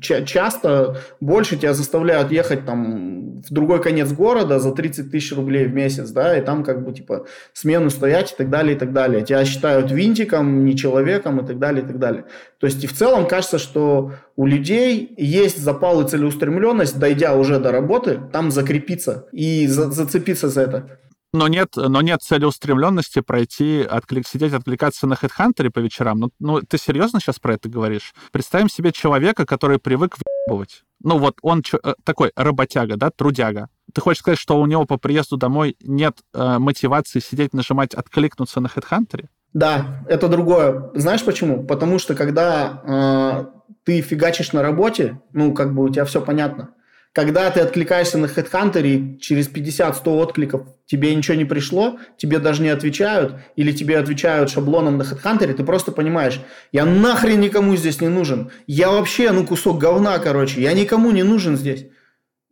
[0.00, 5.66] ча- часто больше тебя заставляют ехать там в другой конец города за 30 тысяч рублей
[5.66, 8.92] в месяц, да, и там как бы типа смену стоять и так далее, и так
[8.92, 9.22] далее.
[9.24, 12.24] Тебя считают винтиком, не человеком и так далее, и так далее.
[12.58, 17.60] То есть и в целом кажется, что у людей есть запал и целеустремленность, дойдя уже
[17.60, 20.99] до работы, там закрепиться и за- зацепиться за это
[21.32, 26.18] но нет, но нет целеустремленности пройти, отклик, сидеть, откликаться на HeadHunter по вечерам.
[26.20, 28.14] Ну, ну, ты серьезно сейчас про это говоришь?
[28.32, 30.82] Представим себе человека, который привык въебывать.
[31.02, 33.68] Ну, вот он э, такой работяга, да, трудяга.
[33.94, 38.60] Ты хочешь сказать, что у него по приезду домой нет э, мотивации сидеть, нажимать, откликнуться
[38.60, 39.26] на HeadHunter?
[39.52, 40.90] Да, это другое.
[40.94, 41.64] Знаешь почему?
[41.64, 46.74] Потому что когда э, ты фигачишь на работе, ну, как бы у тебя все понятно.
[47.12, 52.62] Когда ты откликаешься на HeadHunter и через 50-100 откликов тебе ничего не пришло, тебе даже
[52.62, 56.40] не отвечают, или тебе отвечают шаблоном на HeadHunter, ты просто понимаешь,
[56.70, 58.52] я нахрен никому здесь не нужен.
[58.68, 60.62] Я вообще, ну, кусок говна, короче.
[60.62, 61.86] Я никому не нужен здесь.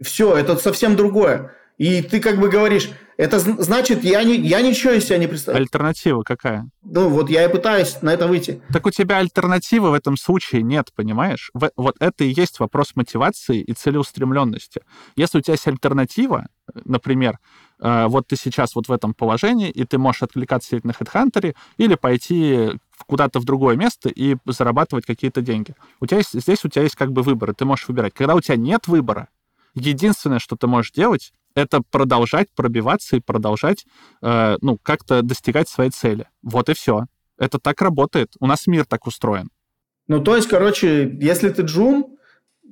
[0.03, 1.53] Все, это совсем другое.
[1.77, 5.65] И ты как бы говоришь, это значит, я, не, я ничего из себя не представляю.
[5.65, 6.71] Альтернатива какая?
[6.85, 8.63] Ну, вот я и пытаюсь на это выйти.
[8.73, 11.51] Так у тебя альтернативы в этом случае нет, понимаешь?
[11.53, 14.83] В, вот это и есть вопрос мотивации и целеустремленности.
[15.17, 16.47] Если у тебя есть альтернатива,
[16.85, 17.41] например,
[17.81, 21.97] э, вот ты сейчас вот в этом положении, и ты можешь откликаться на HeadHunter или
[21.97, 22.71] пойти
[23.09, 25.75] куда-то в другое место и зарабатывать какие-то деньги.
[26.01, 28.15] У тебя есть, здесь у тебя есть как бы выбор, ты можешь выбирать.
[28.15, 29.27] Когда у тебя нет выбора,
[29.75, 33.85] единственное, что ты можешь делать, это продолжать пробиваться и продолжать,
[34.23, 36.29] э, ну, как-то достигать своей цели.
[36.43, 37.07] Вот и все.
[37.39, 38.33] Это так работает.
[38.41, 39.51] У нас мир так устроен.
[40.09, 42.17] Ну, то есть, короче, если ты джун,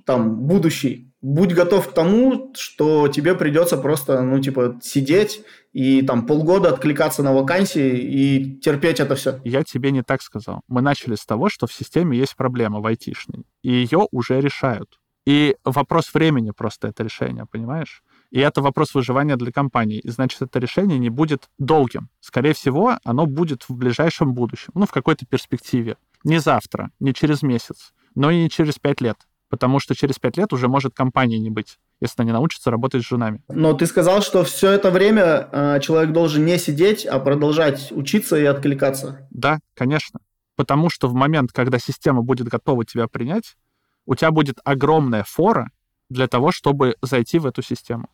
[0.04, 6.26] там, будущий, будь готов к тому, что тебе придется просто, ну, типа, сидеть и там
[6.26, 9.40] полгода откликаться на вакансии и терпеть это все.
[9.44, 10.62] Я тебе не так сказал.
[10.68, 14.98] Мы начали с того, что в системе есть проблема в айтишной, и ее уже решают.
[15.26, 18.02] И вопрос времени просто это решение, понимаешь?
[18.30, 19.98] И это вопрос выживания для компании.
[19.98, 22.08] И значит, это решение не будет долгим.
[22.20, 25.96] Скорее всего, оно будет в ближайшем будущем, ну, в какой-то перспективе.
[26.24, 29.16] Не завтра, не через месяц, но и не через пять лет.
[29.48, 33.08] Потому что через пять лет уже может компании не быть, если они научатся работать с
[33.08, 33.42] женами.
[33.48, 38.36] Но ты сказал, что все это время э, человек должен не сидеть, а продолжать учиться
[38.36, 39.28] и откликаться.
[39.30, 40.18] Да, конечно.
[40.56, 43.56] Потому что в момент, когда система будет готова тебя принять,
[44.04, 45.70] у тебя будет огромная фора
[46.08, 48.08] для того, чтобы зайти в эту систему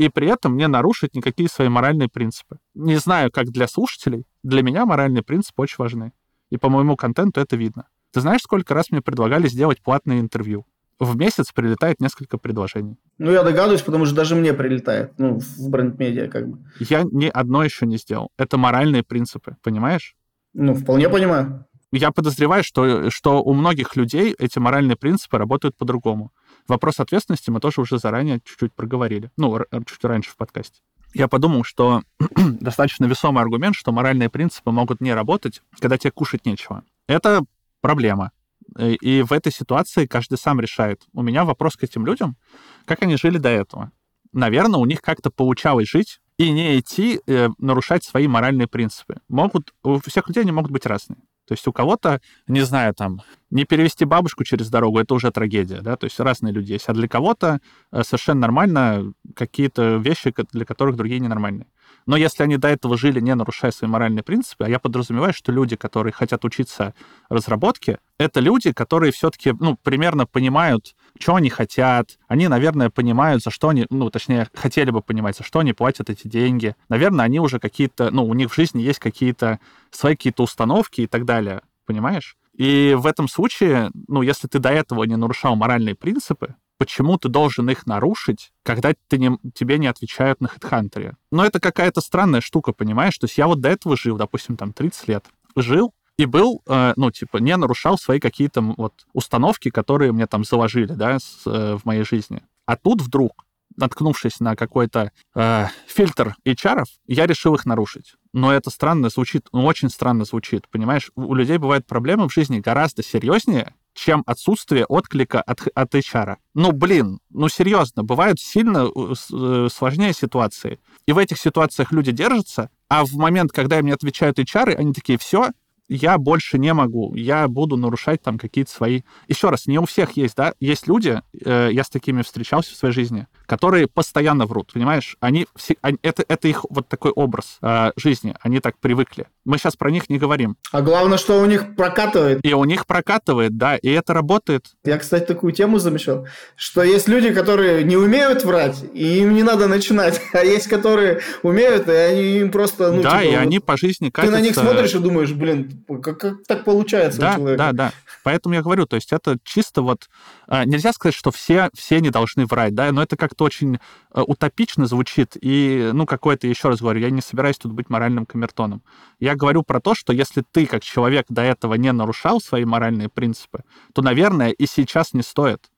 [0.00, 2.58] и при этом не нарушить никакие свои моральные принципы.
[2.72, 6.12] Не знаю, как для слушателей, для меня моральные принципы очень важны.
[6.48, 7.84] И по моему контенту это видно.
[8.10, 10.64] Ты знаешь, сколько раз мне предлагали сделать платное интервью?
[10.98, 12.96] В месяц прилетает несколько предложений.
[13.18, 16.58] Ну, я догадываюсь, потому что даже мне прилетает, ну, в бренд-медиа как бы.
[16.78, 18.30] Я ни одно еще не сделал.
[18.38, 20.16] Это моральные принципы, понимаешь?
[20.54, 21.66] Ну, вполне понимаю.
[21.92, 26.32] Я подозреваю, что, что у многих людей эти моральные принципы работают по-другому.
[26.70, 29.32] Вопрос ответственности мы тоже уже заранее чуть-чуть проговорили.
[29.36, 30.80] Ну, чуть раньше в подкасте.
[31.12, 32.02] Я подумал, что
[32.36, 36.84] достаточно весомый аргумент, что моральные принципы могут не работать, когда тебе кушать нечего.
[37.08, 37.42] Это
[37.80, 38.30] проблема.
[38.78, 41.02] И в этой ситуации каждый сам решает.
[41.12, 42.36] У меня вопрос к этим людям,
[42.84, 43.90] как они жили до этого.
[44.32, 49.16] Наверное, у них как-то получалось жить и не идти э, нарушать свои моральные принципы.
[49.28, 51.18] Могут, у всех людей они могут быть разные.
[51.50, 55.80] То есть у кого-то, не знаю, там, не перевести бабушку через дорогу, это уже трагедия,
[55.80, 56.88] да, то есть разные люди есть.
[56.88, 57.58] А для кого-то
[57.90, 61.66] э, совершенно нормально какие-то вещи, для которых другие ненормальные.
[62.10, 65.52] Но если они до этого жили, не нарушая свои моральные принципы, а я подразумеваю, что
[65.52, 66.92] люди, которые хотят учиться
[67.28, 72.18] разработке, это люди, которые все-таки, ну, примерно понимают, что они хотят.
[72.26, 76.10] Они, наверное, понимают, за что они, ну, точнее, хотели бы понимать, за что они платят
[76.10, 76.74] эти деньги.
[76.88, 79.60] Наверное, они уже какие-то, ну, у них в жизни есть какие-то
[79.92, 82.36] свои какие-то установки и так далее, понимаешь?
[82.56, 87.28] И в этом случае, ну, если ты до этого не нарушал моральные принципы, почему ты
[87.28, 91.12] должен их нарушить, когда ты не, тебе не отвечают на HeadHunter?
[91.30, 93.18] Но это какая-то странная штука, понимаешь?
[93.18, 96.94] То есть я вот до этого жил, допустим, там 30 лет, жил, и был, э,
[96.96, 101.76] ну, типа, не нарушал свои какие-то вот установки, которые мне там заложили, да, с, э,
[101.76, 102.42] в моей жизни.
[102.64, 103.44] А тут вдруг
[103.76, 108.14] наткнувшись на какой-то э, фильтр HR, я решил их нарушить.
[108.32, 111.10] Но это странно звучит, ну, очень странно звучит, понимаешь?
[111.14, 116.36] У людей бывают проблемы в жизни гораздо серьезнее, чем отсутствие отклика от, от HR.
[116.54, 120.80] Ну, блин, ну, серьезно, бывают сильно э, э, сложнее ситуации.
[121.06, 124.94] И в этих ситуациях люди держатся, а в момент, когда им не отвечают HR, они
[124.94, 125.50] такие, все,
[125.88, 129.02] я больше не могу, я буду нарушать там какие-то свои...
[129.28, 132.76] Еще раз, не у всех есть, да, есть люди, э, я с такими встречался в
[132.76, 135.16] своей жизни, которые постоянно врут, понимаешь?
[135.18, 139.26] Они, все, они это, это их вот такой образ э, жизни, они так привыкли.
[139.44, 140.56] Мы сейчас про них не говорим.
[140.70, 142.38] А главное, что у них прокатывает.
[142.44, 144.66] И у них прокатывает, да, и это работает.
[144.84, 149.42] Я, кстати, такую тему замечал, что есть люди, которые не умеют врать, и им не
[149.42, 152.92] надо начинать, а есть, которые умеют, и они им просто...
[152.92, 154.36] Ну, да, типа, и вот, они по жизни катятся...
[154.36, 157.58] Ты на них смотришь и думаешь, блин, как, как так получается да, у человека?
[157.58, 157.92] Да, да,
[158.22, 160.08] Поэтому я говорю, то есть это чисто вот...
[160.52, 164.20] А, нельзя сказать, что все, все не должны врать, да, но это как-то очень э,
[164.20, 168.82] утопично звучит, и, ну, какое-то, еще раз говорю, я не собираюсь тут быть моральным камертоном.
[169.20, 173.08] Я говорю про то, что если ты, как человек, до этого не нарушал свои моральные
[173.08, 173.62] принципы,
[173.94, 175.70] то, наверное, и сейчас не стоит.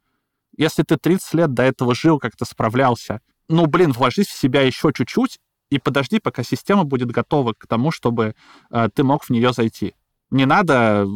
[0.56, 3.20] Если ты 30 лет до этого жил, как-то справлялся,
[3.50, 7.90] ну, блин, вложись в себя еще чуть-чуть и подожди, пока система будет готова к тому,
[7.90, 8.34] чтобы
[8.70, 9.94] э, ты мог в нее зайти.
[10.32, 11.06] Не надо,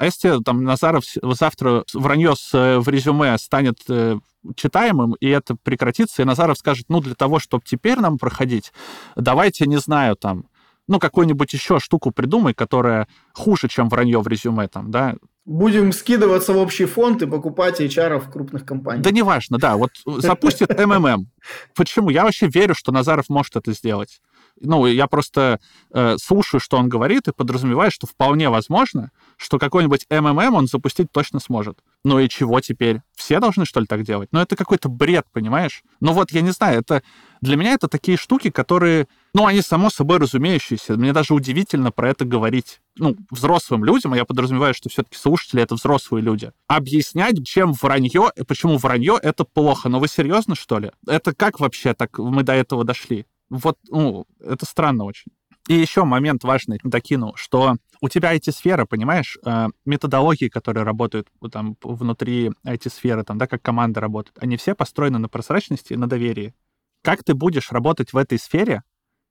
[0.00, 4.18] если там Назаров завтра вранье с, э, в резюме станет э,
[4.56, 8.72] читаемым, и это прекратится, и Назаров скажет, ну, для того, чтобы теперь нам проходить,
[9.16, 10.46] давайте, не знаю, там,
[10.88, 15.14] ну, какую-нибудь еще штуку придумай, которая хуже, чем вранье в резюме, там, да,
[15.46, 19.04] Будем скидываться в общий фонд и покупать HR в крупных компаниях.
[19.04, 19.76] Да неважно, да.
[19.76, 21.28] Вот запустит МММ.
[21.74, 22.08] Почему?
[22.08, 24.22] Я вообще верю, что Назаров может это сделать.
[24.60, 25.60] Ну, я просто
[25.92, 31.10] э, слушаю, что он говорит, и подразумеваю, что вполне возможно, что какой-нибудь МММ он запустить
[31.10, 31.80] точно сможет.
[32.04, 33.00] Ну и чего теперь?
[33.16, 34.28] Все должны, что ли, так делать?
[34.32, 35.82] Ну, это какой-то бред, понимаешь?
[36.00, 37.02] Ну вот, я не знаю, это...
[37.40, 39.08] Для меня это такие штуки, которые...
[39.34, 40.94] Ну, они само собой разумеющиеся.
[40.94, 42.80] Мне даже удивительно про это говорить.
[42.96, 46.52] Ну, взрослым людям, а я подразумеваю, что все-таки слушатели— это взрослые люди.
[46.68, 49.88] Объяснять, чем вранье, почему вранье— это плохо.
[49.88, 50.92] Но вы серьезно, что ли?
[51.06, 53.26] Это как вообще так мы до этого дошли?
[53.50, 55.32] Вот, ну, это странно очень.
[55.68, 61.76] И еще момент важный докину, что у тебя IT-сфера, понимаешь, э, методологии, которые работают там
[61.82, 66.54] внутри IT-сферы, там, да, как команда работает, они все построены на прозрачности и на доверии.
[67.02, 68.82] Как ты будешь работать в этой сфере,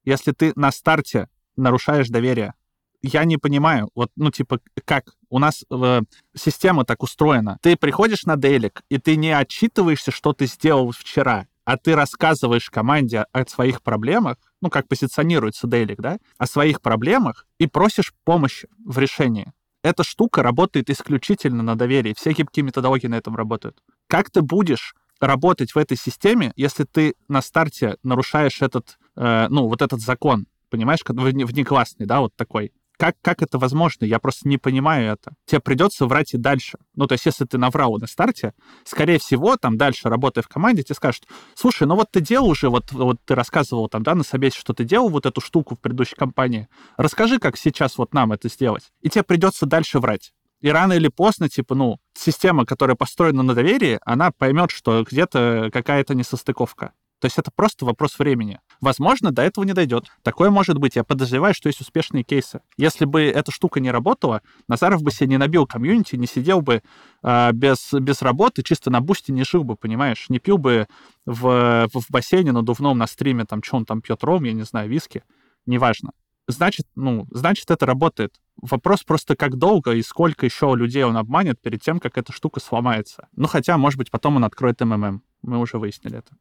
[0.05, 2.55] если ты на старте нарушаешь доверие?
[3.03, 5.13] Я не понимаю, вот, ну, типа, как?
[5.29, 6.01] У нас э,
[6.35, 7.59] система так устроена.
[7.61, 12.69] Ты приходишь на делик, и ты не отчитываешься, что ты сделал вчера а ты рассказываешь
[12.69, 18.67] команде о своих проблемах, ну, как позиционируется Дейлик, да, о своих проблемах и просишь помощи
[18.85, 19.51] в решении.
[19.83, 22.15] Эта штука работает исключительно на доверии.
[22.17, 23.83] Все гибкие методологии на этом работают.
[24.07, 29.67] Как ты будешь работать в этой системе, если ты на старте нарушаешь этот, э, ну,
[29.67, 32.71] вот этот закон, понимаешь, внеклассный, да, вот такой
[33.03, 34.05] как, как это возможно?
[34.05, 35.33] Я просто не понимаю это.
[35.45, 36.77] Тебе придется врать и дальше.
[36.95, 38.53] Ну, то есть, если ты наврал на старте,
[38.85, 42.69] скорее всего, там дальше, работая в команде, тебе скажут, слушай, ну вот ты делал уже,
[42.69, 45.81] вот, вот ты рассказывал там, да, на собесе, что ты делал вот эту штуку в
[45.81, 46.69] предыдущей компании.
[46.95, 48.93] Расскажи, как сейчас вот нам это сделать.
[49.01, 50.31] И тебе придется дальше врать.
[50.61, 55.71] И рано или поздно, типа, ну, система, которая построена на доверии, она поймет, что где-то
[55.73, 56.93] какая-то несостыковка.
[57.23, 58.59] То есть это просто вопрос времени.
[58.83, 60.11] Возможно, до этого не дойдет.
[60.23, 60.97] Такое может быть.
[60.97, 62.59] Я подозреваю, что есть успешные кейсы.
[62.75, 66.83] Если бы эта штука не работала, Назаров бы себе не набил комьюнити, не сидел бы
[67.23, 70.25] э, без, без работы, чисто на бусте не жил бы, понимаешь?
[70.27, 70.87] Не пил бы
[71.25, 74.89] в, в, бассейне надувном на стриме, там, что он там пьет, ром, я не знаю,
[74.89, 75.23] виски.
[75.65, 76.11] Неважно.
[76.49, 78.35] Значит, ну, значит, это работает.
[78.57, 82.59] Вопрос просто, как долго и сколько еще людей он обманет перед тем, как эта штука
[82.59, 83.29] сломается.
[83.37, 85.23] Ну, хотя, может быть, потом он откроет МММ.
[85.41, 86.35] Мы уже выяснили это.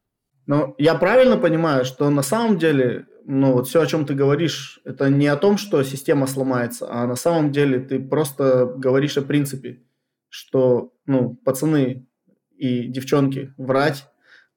[0.45, 4.79] Но я правильно понимаю, что на самом деле, ну вот все, о чем ты говоришь,
[4.83, 9.21] это не о том, что система сломается, а на самом деле ты просто говоришь о
[9.21, 9.83] принципе,
[10.29, 12.07] что, ну, пацаны
[12.57, 14.05] и девчонки, врать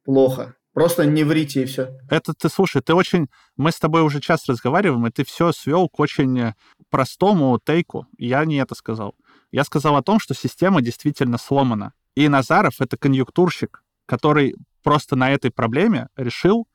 [0.05, 0.55] плохо.
[0.73, 1.99] Просто не врите и все.
[2.11, 3.29] Это ты, слушай, ты очень...
[3.57, 6.53] Мы с тобой уже час разговариваем, и ты все свел к очень
[6.91, 8.07] простому тейку.
[8.19, 9.15] Я не это сказал.
[9.51, 11.95] Я сказал о том, что система действительно сломана.
[12.15, 14.55] И Назаров— это конъюнктурщик, который
[14.87, 16.69] просто на этой проблеме решил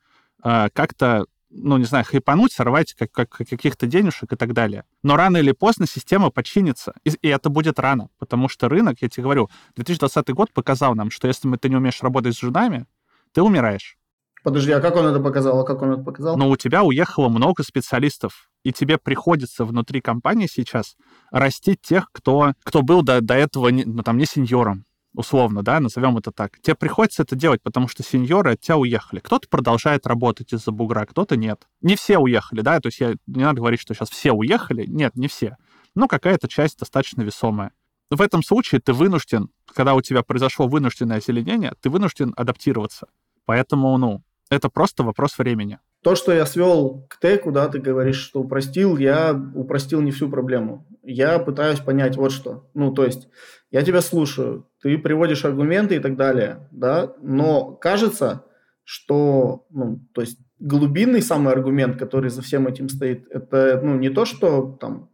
[0.44, 4.84] э, как-то ну, не знаю, хайпануть, сорвать как, как, каких-то денежек и так далее.
[5.02, 6.92] Но рано или поздно система починится.
[7.04, 11.10] И, и это будет рано, потому что рынок, я тебе говорю, 2020 год показал нам,
[11.10, 12.84] что если ты не умеешь работать с женами,
[13.32, 13.96] ты умираешь.
[14.44, 15.60] Подожди, а как он это показал?
[15.60, 16.36] А как он это показал?
[16.36, 20.96] Но у тебя уехало много специалистов, и тебе приходится внутри компании сейчас
[21.30, 24.84] растить тех, кто, кто был до, до этого не, ну, там, не сеньором,
[25.14, 29.20] условно, да, назовем это так, тебе приходится это делать, потому что сеньоры от тебя уехали.
[29.20, 31.66] Кто-то продолжает работать из-за бугра, кто-то нет.
[31.80, 34.84] Не все уехали, да, то есть я, не надо говорить, что сейчас все уехали.
[34.86, 35.56] Нет, не все.
[35.94, 37.72] Но какая-то часть достаточно весомая.
[38.10, 43.08] В этом случае ты вынужден, когда у тебя произошло вынужденное озеленение, ты вынужден адаптироваться.
[43.46, 45.78] Поэтому, ну, это просто вопрос времени.
[46.02, 50.28] То, что я свел к теку, да, ты говоришь, что упростил, я упростил не всю
[50.28, 50.86] проблему.
[51.02, 52.68] Я пытаюсь понять вот что.
[52.74, 53.28] Ну, то есть,
[53.70, 58.44] я тебя слушаю, ты приводишь аргументы и так далее, да, но кажется,
[58.84, 64.10] что, ну, то есть глубинный самый аргумент, который за всем этим стоит, это, ну, не
[64.10, 65.10] то, что там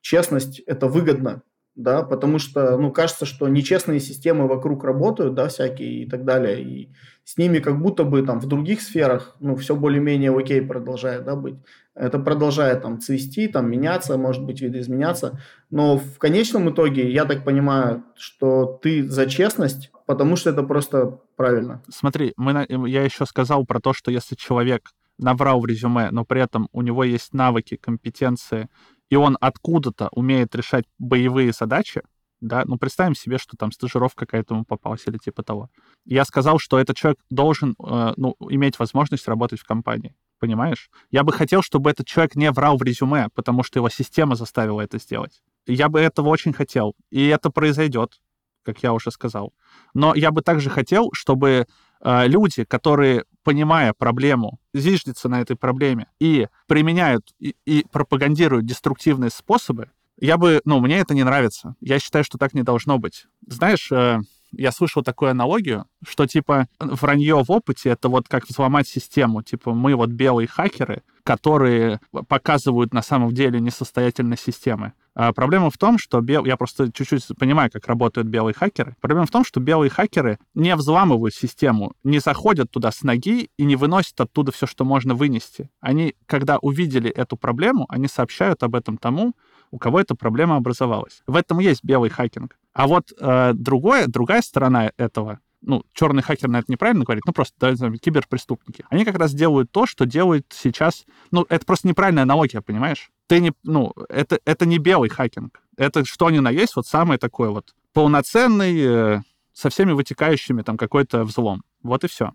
[0.00, 1.42] честность– это выгодно,
[1.74, 6.62] да, потому что, ну, кажется, что нечестные системы вокруг работают, да, всякие и так далее,
[6.62, 6.90] и
[7.24, 11.34] с ними как будто бы там в других сферах, ну, все более-менее окей продолжает, да,
[11.34, 11.54] быть.
[11.94, 17.44] Это продолжает там цвести, там меняться, может быть, видоизменяться, но в конечном итоге, я так
[17.44, 21.82] понимаю, что ты за честность, потому что это просто правильно.
[21.90, 26.42] Смотри, мы, я еще сказал про то, что если человек наврал в резюме, но при
[26.42, 28.68] этом у него есть навыки, компетенции,
[29.12, 32.00] и он откуда-то умеет решать боевые задачи,
[32.40, 35.68] да, ну, представим себе, что там стажировка какая-то ему попалась или типа того.
[36.06, 40.88] Я сказал, что этот человек должен, э, ну, иметь возможность работать в компании, понимаешь?
[41.10, 44.80] Я бы хотел, чтобы этот человек не врал в резюме, потому что его система заставила
[44.80, 45.42] это сделать.
[45.66, 48.18] Я бы этого очень хотел, и это произойдет,
[48.64, 49.52] как я уже сказал.
[49.92, 51.66] Но я бы также хотел, чтобы
[52.00, 59.30] э, люди, которые понимая проблему, зиждется на этой проблеме и применяют и, и пропагандируют деструктивные
[59.30, 61.74] способы, я бы, ну, мне это не нравится.
[61.80, 63.26] Я считаю, что так не должно быть.
[63.46, 64.20] Знаешь, э,
[64.52, 69.42] я слышал такую аналогию, что, типа, вранье в опыте— это вот как взломать систему.
[69.42, 74.92] Типа, мы вот белые хакеры, которые показывают на самом деле несостоятельность системы.
[75.14, 76.44] А проблема в том, что бел...
[76.44, 78.96] я просто чуть-чуть понимаю, как работают белые хакеры.
[79.00, 83.64] Проблема в том, что белые хакеры не взламывают систему, не заходят туда с ноги и
[83.64, 85.70] не выносят оттуда все, что можно вынести.
[85.80, 89.34] Они, когда увидели эту проблему, они сообщают об этом тому,
[89.70, 91.22] у кого эта проблема образовалась.
[91.26, 92.56] В этом есть белый хакинг.
[92.72, 97.32] А вот э, другое, другая сторона этого, ну, черный хакер на это неправильно говорит, ну,
[97.32, 98.84] просто, да, киберпреступники.
[98.90, 101.04] Они как раз делают то, что делают сейчас...
[101.30, 103.10] Ну, это просто неправильная аналогия, понимаешь?
[103.28, 103.52] Ты не...
[103.62, 105.62] Ну, это, это не белый хакинг.
[105.76, 109.20] Это что ни на есть, вот самый такой вот полноценный, э,
[109.52, 111.62] со всеми вытекающими там какой-то взлом.
[111.82, 112.32] Вот и все.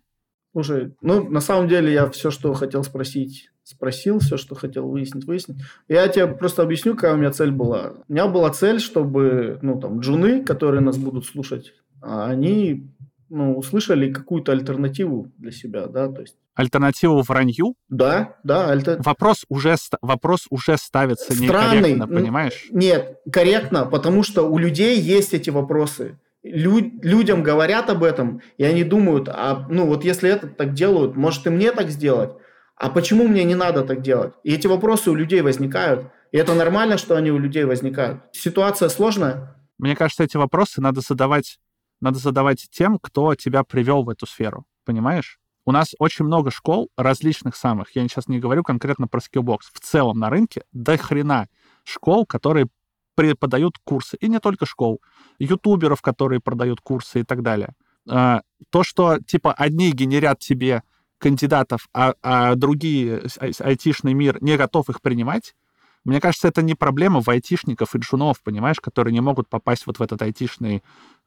[0.53, 5.25] Слушай, ну, на самом деле я все, что хотел спросить, спросил, все, что хотел выяснить,
[5.25, 5.57] выяснить.
[5.87, 7.93] Я тебе просто объясню, какая у меня цель была.
[8.07, 12.89] У меня была цель, чтобы, ну, там, джуны, которые нас будут слушать, а они
[13.29, 16.35] ну, услышали какую-то альтернативу для себя, да, то есть...
[16.55, 17.75] Альтернативу вранью?
[17.87, 18.71] Да, да.
[18.71, 19.01] Альтер...
[19.03, 21.77] Вопрос, уже, вопрос уже ставится Странный.
[21.77, 22.67] некорректно, понимаешь?
[22.71, 26.17] Нет, корректно, потому что у людей есть эти вопросы.
[26.43, 31.15] Лю- людям говорят об этом, и они думают, а, ну, вот если это так делают,
[31.15, 32.31] может и мне так сделать?
[32.75, 34.33] А почему мне не надо так делать?
[34.43, 36.07] И эти вопросы у людей возникают.
[36.31, 38.21] И это нормально, что они у людей возникают.
[38.31, 39.55] Ситуация сложная.
[39.77, 41.59] Мне кажется, эти вопросы надо задавать
[42.01, 45.39] надо задавать тем, кто тебя привел в эту сферу, понимаешь?
[45.65, 47.93] У нас очень много школ различных самых.
[47.93, 49.59] Я сейчас не говорю конкретно про Skillbox.
[49.73, 51.49] В целом на рынке до хрена
[51.83, 52.67] школ, которые
[53.15, 54.15] преподают курсы.
[54.21, 55.01] И не только школ.
[55.39, 57.73] Ютуберов, которые продают курсы и так далее.
[58.09, 60.83] А, то, что, типа, одни генерят тебе
[61.17, 63.23] кандидатов, а, а другие,
[63.59, 65.55] айтишный мир, не готов их принимать,
[66.07, 69.99] мне кажется, это не проблема в айтишников и джунов, понимаешь, которые не могут попасть вот
[69.99, 70.81] в этот айтишный,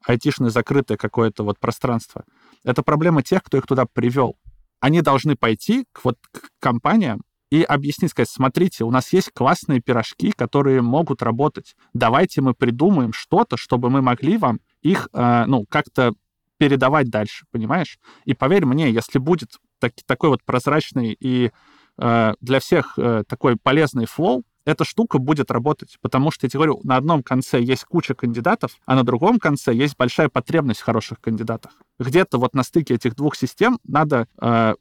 [0.07, 2.25] айтишное закрытое какое-то вот пространство.
[2.65, 4.37] Это проблема тех, кто их туда привел.
[4.81, 9.81] Они должны пойти к, вот, к компаниям и объяснить, сказать, смотрите, у нас есть классные
[9.81, 11.77] пирожки, которые могут работать.
[11.93, 16.15] Давайте мы придумаем что-то, чтобы мы могли вам их, э, ну, как-то
[16.57, 17.99] передавать дальше, понимаешь?
[18.25, 21.51] И поверь мне, если будет так, такой вот прозрачный и
[21.99, 26.59] э, для всех э, такой полезный флоу, эта штука будет работать, потому что, я тебе
[26.59, 30.85] говорю, на одном конце есть куча кандидатов, а на другом конце есть большая потребность в
[30.85, 31.73] хороших кандидатах.
[31.99, 34.75] Где-то вот на стыке этих двух систем надо э,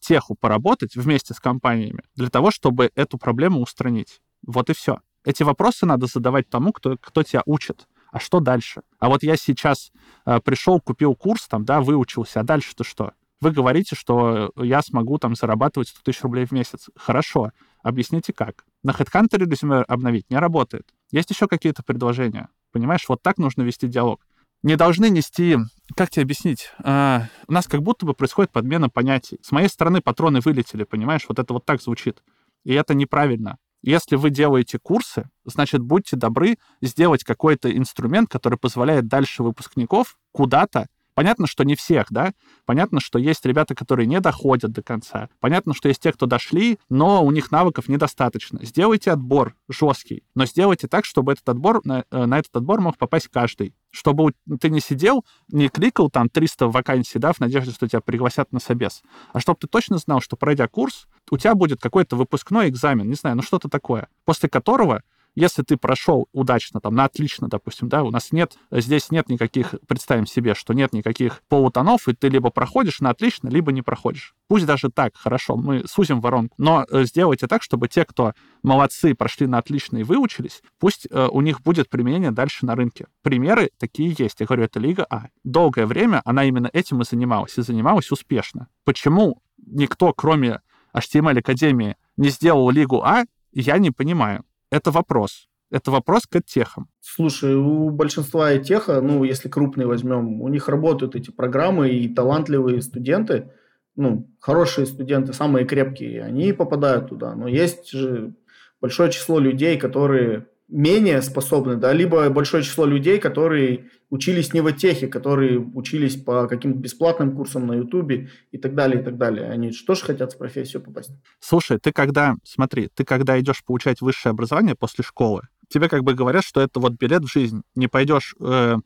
[0.00, 4.20] теху поработать вместе с компаниями для того, чтобы эту проблему устранить.
[4.46, 5.00] Вот и все.
[5.24, 7.86] Эти вопросы надо задавать тому, кто, кто тебя учит.
[8.12, 8.82] А что дальше?
[8.98, 9.90] А вот я сейчас
[10.24, 13.12] э, пришел, купил курс, там, да, выучился, а дальше-то что?
[13.40, 16.88] Вы говорите, что я смогу там зарабатывать 100 тысяч рублей в месяц.
[16.96, 17.50] Хорошо.
[17.84, 18.64] Объясните, как.
[18.82, 20.88] На HeadHunter резюме обновить не работает.
[21.12, 22.48] Есть еще какие-то предложения.
[22.72, 24.26] Понимаешь, вот так нужно вести диалог.
[24.62, 25.58] Не должны нести...
[25.94, 26.70] Как тебе объяснить?
[26.82, 29.38] А, у нас как будто бы происходит подмена понятий.
[29.42, 31.26] С моей стороны патроны вылетели, понимаешь?
[31.28, 32.22] Вот это вот так звучит.
[32.64, 33.58] И это неправильно.
[33.82, 40.86] Если вы делаете курсы, значит, будьте добры сделать какой-то инструмент, который позволяет дальше выпускников куда-то
[41.14, 42.34] Понятно, что не всех, да?
[42.66, 45.28] Понятно, что есть ребята, которые не доходят до конца.
[45.40, 48.58] Понятно, что есть те, кто дошли, но у них навыков недостаточно.
[48.62, 52.98] Сделайте отбор жесткий, но сделайте так, чтобы этот отбор, на, э, на этот отбор мог
[52.98, 53.74] попасть каждый.
[53.90, 58.52] Чтобы ты не сидел, не кликал там 300 вакансий, да, в надежде, что тебя пригласят
[58.52, 59.02] на собес,
[59.32, 63.14] а чтобы ты точно знал, что пройдя курс, у тебя будет какой-то выпускной экзамен, не
[63.14, 65.02] знаю, ну что-то такое, после которого
[65.34, 69.74] Если ты прошел удачно, там, на отлично, допустим, да, у нас нет, здесь нет никаких,
[69.88, 74.34] представим себе, что нет никаких полутонов, и ты либо проходишь на отлично, либо не проходишь.
[74.48, 78.32] Пусть даже так, хорошо, мы сузим воронку, но э, сделайте так, чтобы те, кто
[78.62, 83.06] молодцы, прошли на отлично и выучились, пусть э, у них будет применение дальше на рынке.
[83.22, 84.40] Примеры такие есть.
[84.40, 85.28] Я говорю, это Лига А.
[85.42, 88.68] Долгое время она именно этим и занималась, и занималась успешно.
[88.84, 90.60] Почему никто, кроме
[90.94, 94.44] HTML Академии, не сделал Лигу А, я не понимаю.
[94.74, 95.46] Это вопрос.
[95.70, 96.88] Это вопрос к техам.
[97.00, 102.82] Слушай, у большинства теха, ну, если крупные возьмем, у них работают эти программы, и талантливые
[102.82, 103.52] студенты,
[103.94, 107.36] ну, хорошие студенты, самые крепкие, они попадают туда.
[107.36, 108.34] Но есть же
[108.80, 114.72] большое число людей, которые менее способны, да, либо большое число людей, которые учились не в
[114.72, 119.50] техе, которые учились по каким-то бесплатным курсам на Ютубе и так далее, и так далее.
[119.50, 121.10] Они же тоже хотят в профессию попасть.
[121.40, 126.14] Слушай, ты когда, смотри, ты когда идешь получать высшее образование после школы, тебе как бы
[126.14, 127.62] говорят, что это вот билет в жизнь.
[127.74, 128.76] Не пойдешь э,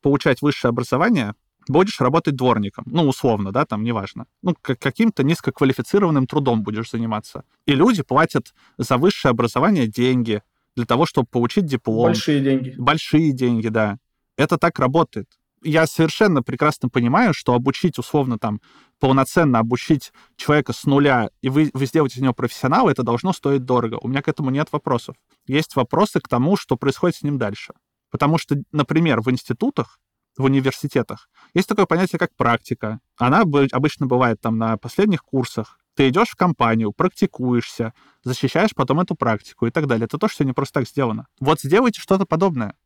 [0.00, 1.34] получать высшее образование,
[1.68, 4.24] будешь работать дворником, ну, условно, да, там, неважно.
[4.42, 7.44] Ну, каким-то низкоквалифицированным трудом будешь заниматься.
[7.66, 10.40] И люди платят за высшее образование деньги,
[10.76, 12.06] для того, чтобы получить диплом.
[12.06, 12.74] Большие деньги.
[12.78, 13.98] Большие деньги, да.
[14.38, 15.28] Это так работает.
[15.64, 18.60] Я совершенно прекрасно понимаю, что обучить, условно, там,
[19.00, 23.64] полноценно обучить человека с нуля, и вы, вы сделаете из него профессионала, это должно стоить
[23.64, 23.98] дорого.
[24.00, 25.16] У меня к этому нет вопросов.
[25.48, 27.74] Есть вопросы к тому, что происходит с ним дальше.
[28.10, 29.98] Потому что, например, в институтах,
[30.36, 33.00] в университетах есть такое понятие, как практика.
[33.16, 39.16] Она обычно бывает там на последних курсах, ты идешь в компанию, практикуешься, защищаешь потом эту
[39.16, 40.04] практику и так далее.
[40.04, 41.26] Это то, что не просто так сделано.
[41.40, 42.76] Вот сделайте что-то подобное.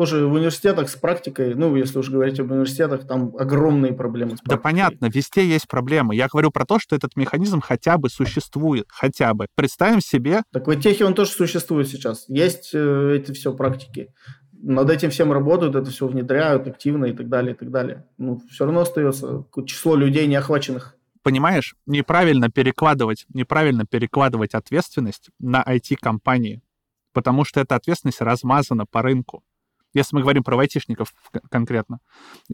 [0.00, 4.40] Слушай, в университетах с практикой, ну, если уж говорить об университетах, там огромные проблемы с
[4.40, 4.56] практикой.
[4.56, 6.16] Да понятно, везде есть проблемы.
[6.16, 9.46] Я говорю про то, что этот механизм хотя бы существует, хотя бы.
[9.54, 10.40] Представим себе...
[10.54, 12.24] Так в техе он тоже существует сейчас.
[12.28, 14.14] Есть э, эти все практики.
[14.54, 18.06] Над этим всем работают, это все внедряют активно и так далее, и так далее.
[18.16, 25.62] Ну, все равно остается число людей, не охваченных понимаешь, неправильно перекладывать, неправильно перекладывать ответственность на
[25.62, 26.62] IT-компании,
[27.12, 29.44] потому что эта ответственность размазана по рынку.
[29.92, 31.14] Если мы говорим про айтишников
[31.50, 31.98] конкретно,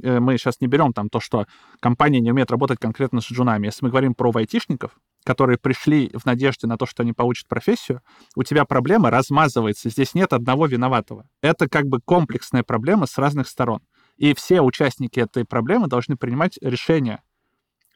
[0.03, 1.47] э, мы сейчас не берем там то, что
[1.81, 3.67] компания не умеет работать конкретно с джунами.
[3.67, 4.93] Если мы говорим про айтишников,
[5.25, 8.01] которые пришли в надежде на то, что они получат профессию,
[8.37, 9.91] у тебя проблема размазывается.
[9.91, 11.29] Здесь нет одного виноватого.
[11.43, 13.81] Это как бы комплексная проблема с разных сторон.
[14.17, 17.23] И все участники этой проблемы должны принимать решения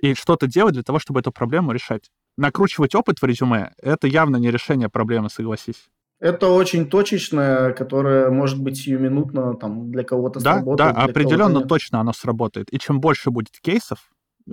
[0.00, 2.10] и что-то делать для того, чтобы эту проблему решать.
[2.36, 5.88] Накручивать опыт в резюме— это явно не решение проблемы, согласись.
[6.20, 10.94] Это очень точечное, которое может быть сиюминутно там, для кого-то да, сработает.
[10.94, 12.72] Да, определенно точно оно сработает.
[12.72, 14.10] И чем больше будет кейсов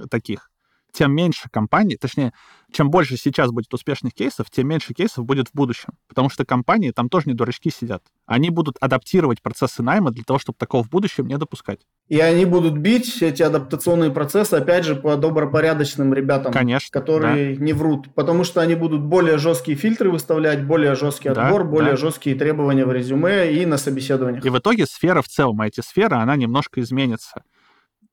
[0.10, 0.50] таких,
[0.94, 2.32] тем меньше компаний, точнее,
[2.72, 5.90] чем больше сейчас будет успешных кейсов, тем меньше кейсов будет в будущем.
[6.08, 8.02] Потому что компании там тоже не дурачки сидят.
[8.26, 11.82] Они будут адаптировать процессы найма для того, чтобы такого в будущем не допускать.
[12.08, 17.64] И они будут бить эти адаптационные процессы, опять же, по добропорядочным ребятам, Конечно, которые да.
[17.64, 18.14] не врут.
[18.16, 21.98] Потому что они будут более жесткие фильтры выставлять, более жесткий отбор, да, более да.
[21.98, 24.46] жесткие требования в резюме и на собеседованиях.
[24.46, 27.44] И в итоге сфера в целом, IT-сфера, она немножко изменится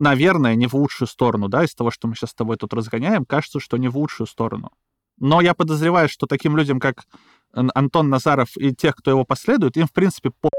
[0.00, 3.24] наверное, не в лучшую сторону, да, из того, что мы сейчас с тобой тут разгоняем,
[3.24, 4.70] кажется, что не в лучшую сторону.
[5.18, 7.04] Но я подозреваю, что таким людям, как
[7.52, 10.50] Антон Назаров и тех, кто его последует, им, в принципе, по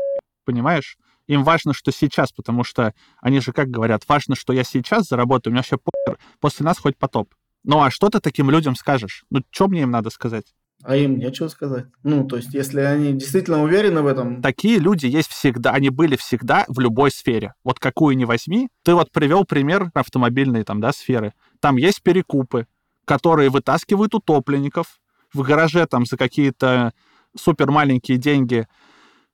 [0.45, 0.97] понимаешь?
[1.27, 5.51] Им важно, что сейчас, потому что они же как говорят, важно, что я сейчас заработаю,
[5.51, 5.91] у меня вообще по
[6.39, 7.33] после нас хоть потоп.
[7.63, 9.25] Ну а что ты таким людям скажешь?
[9.29, 10.53] Ну, что мне им надо сказать?
[10.83, 11.85] А им нечего сказать.
[12.03, 14.41] Ну, то есть, если они действительно уверены в этом...
[14.41, 17.53] Такие люди есть всегда, они были всегда в любой сфере.
[17.63, 18.69] Вот какую ни возьми.
[18.83, 21.33] Ты вот привел пример автомобильной там, да, сферы.
[21.59, 22.67] Там есть перекупы,
[23.05, 24.99] которые вытаскивают утопленников
[25.33, 26.93] в гараже там за какие-то
[27.35, 28.67] супер маленькие деньги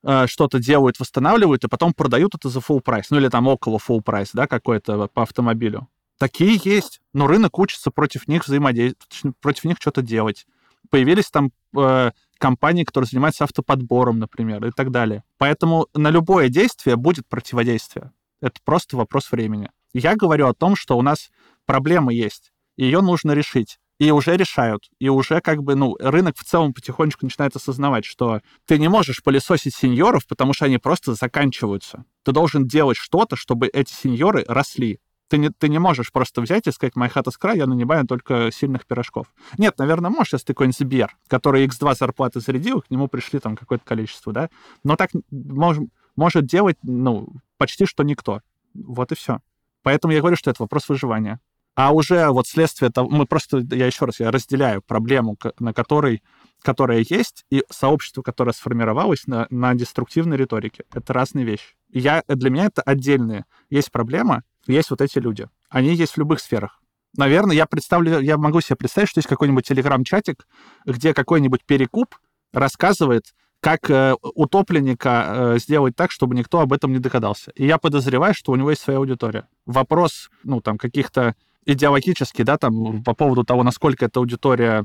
[0.02, 3.10] э, что-то делают, восстанавливают, и потом продают это за full прайс.
[3.10, 5.88] Ну, или там около full прайс, да, какой-то по автомобилю.
[6.18, 10.46] Такие есть, но рынок учится против них взаимодействовать, против них что-то делать
[10.92, 15.24] появились там э, компании, которые занимаются автоподбором, например, и так далее.
[15.38, 18.12] Поэтому на любое действие будет противодействие.
[18.42, 19.70] Это просто вопрос времени.
[19.94, 21.30] Я говорю о том, что у нас
[21.64, 23.78] проблема есть, ее нужно решить.
[23.98, 24.90] И уже решают.
[24.98, 29.22] И уже как бы, ну, рынок в целом потихонечку начинает осознавать, что ты не можешь
[29.22, 32.04] пылесосить сеньоров, потому что они просто заканчиваются.
[32.24, 34.98] Ты должен делать что-то, чтобы эти сеньоры росли.
[35.28, 38.06] Ты не, ты не можешь просто взять и сказать, моя хата с края, я нанимаю
[38.06, 39.28] только сильных пирожков.
[39.56, 43.56] Нет, наверное, можешь, если ты какой-нибудь Сбер, который X2 зарплаты зарядил, к нему пришли там
[43.56, 44.50] какое-то количество, да?
[44.84, 45.78] Но так мож,
[46.16, 48.42] может делать, ну, почти что никто.
[48.74, 49.38] Вот и все.
[49.82, 51.40] Поэтому я говорю, что это вопрос выживания.
[51.74, 56.22] А уже вот следствие того, мы просто, я еще раз, я разделяю проблему, на которой
[56.62, 60.84] которое есть, и сообщество, которое сформировалось на, на деструктивной риторике.
[60.92, 61.74] Это разные вещи.
[61.90, 63.44] Я, для меня это отдельные.
[63.68, 65.48] Есть проблема, есть вот эти люди.
[65.68, 66.80] Они есть в любых сферах.
[67.16, 70.46] Наверное, я представлю, я могу себе представить, что есть какой-нибудь телеграм-чатик,
[70.86, 72.16] где какой-нибудь перекуп
[72.52, 77.52] рассказывает, как э, утопленника э, сделать так, чтобы никто об этом не догадался.
[77.54, 79.46] И я подозреваю, что у него есть своя аудитория.
[79.66, 81.34] Вопрос, ну, там, каких-то
[81.64, 84.84] идеологический, да, там, по поводу того, насколько эта аудитория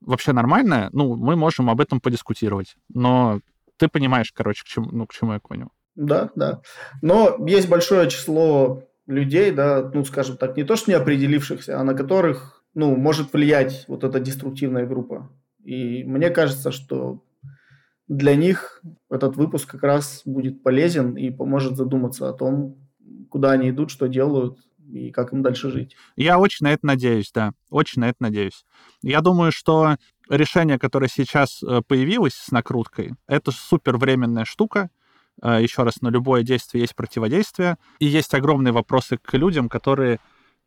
[0.00, 2.76] вообще нормальная, ну, мы можем об этом подискутировать.
[2.92, 3.40] Но
[3.76, 5.68] ты понимаешь, короче, к чему, ну, к чему я понял.
[5.94, 6.60] Да, да.
[7.02, 11.84] Но есть большое число людей, да, ну, скажем так, не то, что не определившихся, а
[11.84, 15.30] на которых, ну, может влиять вот эта деструктивная группа.
[15.64, 17.24] И мне кажется, что
[18.06, 22.76] для них этот выпуск как раз будет полезен и поможет задуматься о том,
[23.30, 24.58] куда они идут, что делают
[24.90, 25.96] и как им дальше жить.
[26.16, 28.64] Я очень на это надеюсь, да, очень на это надеюсь.
[29.02, 29.96] Я думаю, что
[30.28, 34.90] решение, которое сейчас э, появилось с накруткой, это супер временная штука,
[35.42, 40.18] Э, еще раз, на любое действие есть противодействие, и есть огромные вопросы к людям, которые,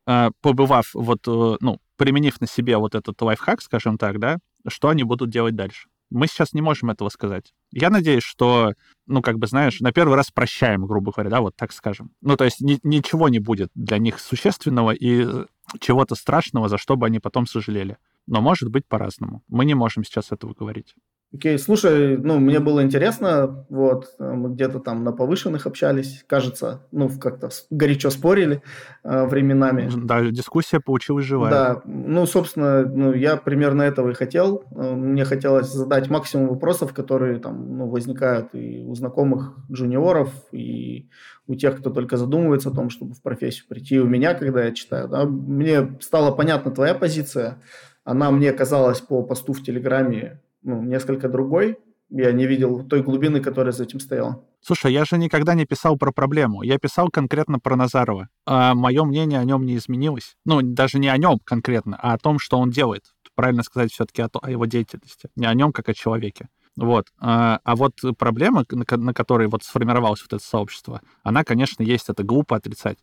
[0.07, 5.03] э, побывав, вот, ну, применив на себе вот этот лайфхак, скажем так, да, что они
[5.03, 5.89] будут делать дальше.
[6.09, 7.53] Мы сейчас не можем этого сказать.
[7.71, 8.73] Я надеюсь, что,
[9.07, 12.11] ну, как бы, знаешь, на первый раз прощаем, грубо говоря, да, вот так скажем.
[12.21, 15.45] Ну, то есть ни, ничего не будет для них существенного и
[15.79, 17.97] чего-то страшного, за что бы они потом сожалели.
[18.27, 19.43] Но может быть по-разному.
[19.47, 20.95] Мы не можем сейчас этого говорить.
[21.33, 27.09] Окей, слушай, ну, мне было интересно, вот, мы где-то там на повышенных общались, кажется, ну,
[27.09, 28.61] как-то горячо спорили
[29.05, 29.89] э, временами.
[29.95, 31.49] Да, дискуссия получилась живая.
[31.49, 34.65] Да, ну, собственно, ну, я примерно этого и хотел.
[34.75, 41.07] Э, мне хотелось задать максимум вопросов, которые там, ну, возникают и у знакомых джуниоров, и
[41.47, 44.65] у тех, кто только задумывается о том, чтобы в профессию прийти, и у меня, когда
[44.65, 47.61] я читаю, да, мне стала понятна твоя позиция,
[48.03, 51.77] она мне казалась по посту в Телеграме ну, несколько другой.
[52.09, 54.43] Я не видел той глубины, которая за этим стояла.
[54.59, 56.61] Слушай, я же никогда не писал про проблему.
[56.61, 58.27] Я писал конкретно про Назарова.
[58.45, 60.35] А мое мнение о нем не изменилось.
[60.45, 63.05] Ну, даже не о нем конкретно, а о том, что он делает.
[63.33, 65.29] Правильно сказать все-таки о, о его деятельности.
[65.37, 66.49] Не о нем, как о человеке.
[66.75, 67.07] Вот.
[67.17, 72.09] А, а вот проблема, на, которой вот сформировалось вот это сообщество, она, конечно, есть.
[72.09, 72.97] Это глупо отрицать.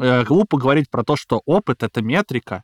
[0.00, 2.62] Э, глупо говорить про то, что опыт— это метрика,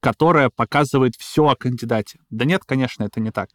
[0.00, 2.18] которая показывает все о кандидате.
[2.28, 3.48] Да нет, конечно, это не так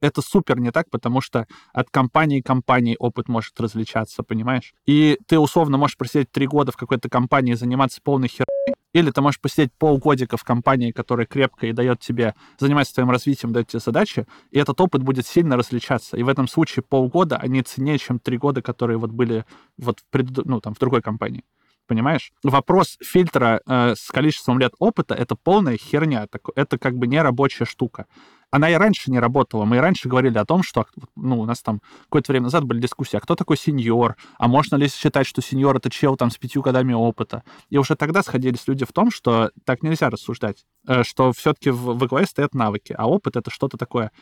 [0.00, 4.74] это супер не так, потому что от компании к компании опыт может различаться, понимаешь?
[4.86, 9.10] И ты условно можешь просидеть три года в какой-то компании и заниматься полной херней, или
[9.10, 13.68] ты можешь посидеть полгодика в компании, которая крепкая и дает тебе, заниматься твоим развитием, дает
[13.68, 16.16] тебе задачи, и этот опыт будет сильно различаться.
[16.16, 19.44] И в этом случае полгода, они ценнее, чем три года, которые вот были
[19.78, 20.44] вот в, пред...
[20.46, 21.44] ну, там, в другой компании.
[21.86, 22.32] Понимаешь?
[22.42, 26.26] Вопрос фильтра э, с количеством лет опыта— это полная херня.
[26.56, 28.06] Это как бы не рабочая штука
[28.50, 29.64] она и раньше не работала.
[29.64, 30.86] Мы и раньше говорили о том, что
[31.16, 34.76] ну, у нас там какое-то время назад были дискуссии, а кто такой сеньор, а можно
[34.76, 37.42] ли считать, что сеньор— это чел там с пятью годами опыта.
[37.70, 41.94] И уже тогда сходились люди в том, что так нельзя рассуждать, э, что все-таки в,
[41.94, 44.12] в главе стоят навыки, а опыт— это что-то такое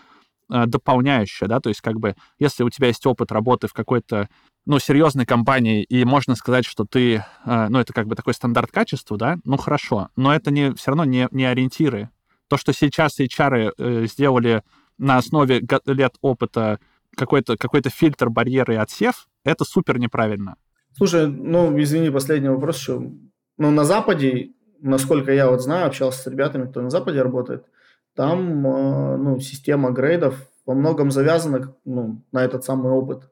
[0.50, 4.28] э, дополняющее, да, то есть как бы если у тебя есть опыт работы в какой-то
[4.66, 8.70] ну, серьезной компании, и можно сказать, что ты, э, ну, это как бы такой стандарт
[8.70, 12.08] качества, да, ну, хорошо, но это не, все равно не, не ориентиры
[12.54, 14.62] то, что сейчас HR э, сделали
[14.96, 16.78] на основе лет опыта
[17.16, 20.54] какой-то какой фильтр, барьеры и отсев, это супер неправильно.
[20.96, 23.10] Слушай, ну, извини, последний вопрос еще.
[23.58, 27.64] Ну, на Западе, насколько я вот знаю, общался с ребятами, кто на Западе работает,
[28.14, 33.28] там, э, ну, система грейдов во многом завязана ну, на этот самый опыт.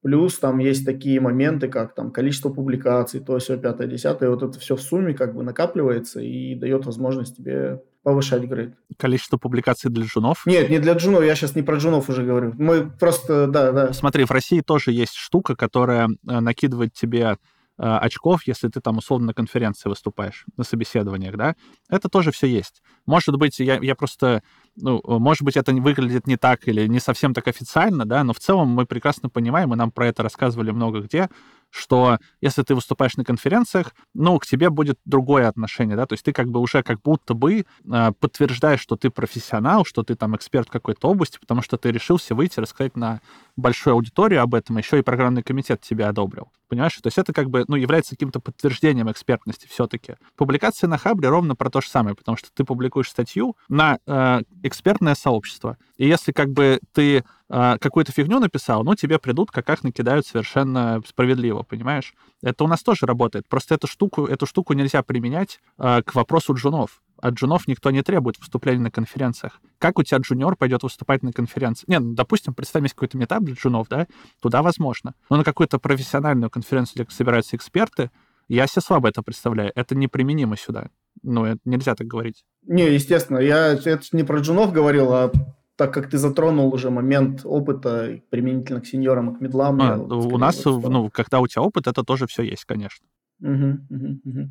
[0.00, 4.30] Плюс там есть такие моменты, как там количество публикаций, то все, пятое, десятое.
[4.30, 8.74] Вот это все в сумме как бы накапливается и дает возможность тебе повышать грейд.
[8.96, 10.44] Количество публикаций для джунов?
[10.46, 12.54] Нет, не для джунов, я сейчас не про джунов уже говорю.
[12.58, 13.92] Мы просто, да, да.
[13.92, 17.36] Смотри, в России тоже есть штука, которая э, накидывает тебе э,
[17.78, 21.54] очков, если ты там условно на конференции выступаешь, на собеседованиях, да,
[21.88, 22.82] это тоже все есть.
[23.06, 24.42] Может быть, я, я просто
[24.76, 28.38] ну, может быть, это выглядит не так или не совсем так официально, да, но в
[28.38, 31.28] целом мы прекрасно понимаем, и нам про это рассказывали много где,
[31.72, 36.24] что если ты выступаешь на конференциях, ну, к тебе будет другое отношение, да, то есть
[36.24, 40.36] ты как бы уже как будто бы э, подтверждаешь, что ты профессионал, что ты там
[40.36, 43.20] эксперт какой-то области, потому что ты решился выйти, рассказать на
[43.56, 46.50] большую аудиторию об этом, еще и программный комитет тебя одобрил.
[46.68, 46.94] Понимаешь?
[46.94, 50.14] То есть это как бы, ну, является каким-то подтверждением экспертности все-таки.
[50.36, 54.40] Публикация на Хабре ровно про то же самое, потому что ты публикуешь статью на э,
[54.62, 55.76] экспертное сообщество.
[55.98, 60.26] И если как бы ты э, какую-то фигню написал, ну, тебе придут, как их накидают
[60.26, 62.14] совершенно справедливо, понимаешь?
[62.42, 63.46] Это у нас тоже работает.
[63.48, 67.02] Просто эту штуку, эту штуку нельзя применять э, к вопросу джунов.
[67.22, 69.60] От джунов никто не требует выступления на конференциях.
[69.78, 71.84] Как у тебя джуниор пойдет выступать на конференции?
[71.86, 74.08] Не, ну, допустим, представим, есть какой-то метап для джунов, да,
[74.40, 75.14] туда возможно.
[75.30, 78.10] Но на какую-то профессиональную конференцию, где собираются эксперты,
[78.48, 79.70] я себе слабо это представляю.
[79.76, 80.88] Это неприменимо сюда.
[81.22, 82.44] Ну, это нельзя так говорить.
[82.66, 83.38] Не, естественно.
[83.38, 85.30] Я это не про джунов говорил, а
[85.76, 89.80] так как ты затронул уже момент опыта применительно к сеньорам и к медлам.
[89.80, 93.06] А, у нас, ну, когда у тебя опыт, это тоже все есть, конечно.
[93.40, 94.50] Угу, угу, угу.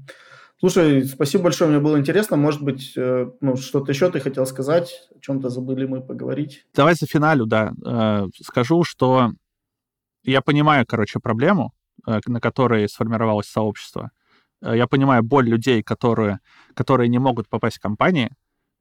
[0.61, 2.37] Слушай, спасибо большое, мне было интересно.
[2.37, 6.67] Может быть, э, ну, что-то еще ты хотел сказать, о чем-то забыли мы поговорить?
[6.75, 7.73] Давай за финалю, да.
[7.83, 9.31] Э, скажу, что
[10.21, 11.73] я понимаю, короче, проблему,
[12.05, 14.11] э, на которой сформировалось сообщество.
[14.61, 16.41] Я понимаю боль людей, которые,
[16.75, 18.29] которые не могут попасть в компании.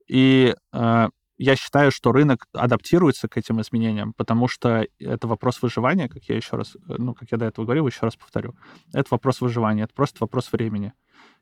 [0.06, 6.24] И я считаю, что рынок адаптируется к этим изменениям, потому что это вопрос выживания, как
[6.24, 8.54] я еще раз, ну, как я до этого говорил, еще раз повторю.
[8.92, 10.92] Это вопрос выживания, это просто вопрос времени.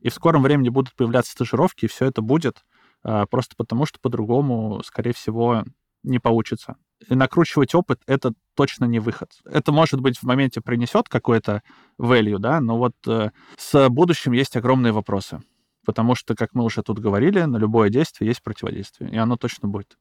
[0.00, 2.64] И в скором времени будут появляться стажировки, и все это будет
[3.02, 5.64] а, просто потому, что по-другому, скорее всего,
[6.02, 6.76] не получится.
[7.08, 9.30] И накручивать опыт— это точно не выход.
[9.44, 11.62] Это, может быть, в моменте принесет какой-то
[12.00, 15.40] value, да, но вот э, с будущим есть огромные вопросы
[15.88, 19.68] потому что, как мы уже тут говорили, на любое действие есть противодействие, и оно точно
[19.68, 19.96] будет.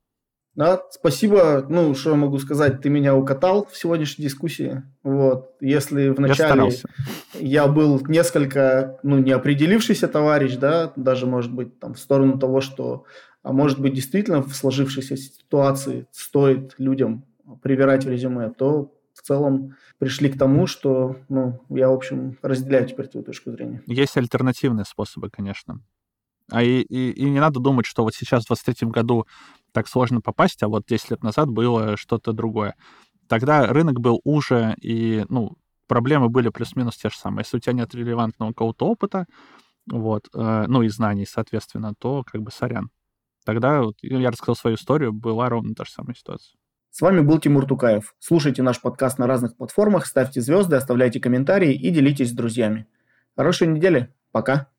[0.58, 1.68] Да, спасибо.
[1.70, 4.82] Ну, что я могу сказать, ты меня укатал в сегодняшней дискуссии.
[5.04, 6.72] Вот, если вначале
[7.36, 12.40] я, я был несколько, ну, не определившийся товарищ, да, даже, может быть, там, в сторону
[12.40, 13.06] того, что,
[13.44, 17.24] а может быть, действительно в сложившейся ситуации стоит людям
[17.62, 22.88] привирать в резюме, то в целом пришли к тому, что, ну, я, в общем, разделяю
[22.88, 23.84] теперь твою точку зрения.
[23.86, 25.82] Есть альтернативные способы, конечно.
[26.50, 29.28] А и, и, и не надо думать, что вот сейчас, в 23 году,
[29.78, 32.74] так сложно попасть, а вот 10 лет назад было что-то другое.
[33.28, 35.56] Тогда рынок был уже, и, ну,
[35.86, 37.42] проблемы были плюс-минус те же самые.
[37.42, 39.28] Если у тебя нет релевантного какого-то опыта,
[39.86, 42.90] вот, э, ну и знаний, соответственно, то как бы сорян.
[43.46, 46.58] Тогда вот, я рассказал свою историю, была ровно та же самая ситуация.
[46.90, 48.16] С вами был Тимур Тукаев.
[48.18, 52.88] Слушайте наш подкаст на разных платформах, ставьте звезды, оставляйте комментарии и делитесь с друзьями.
[53.36, 54.12] Хорошей недели.
[54.32, 54.70] Пока.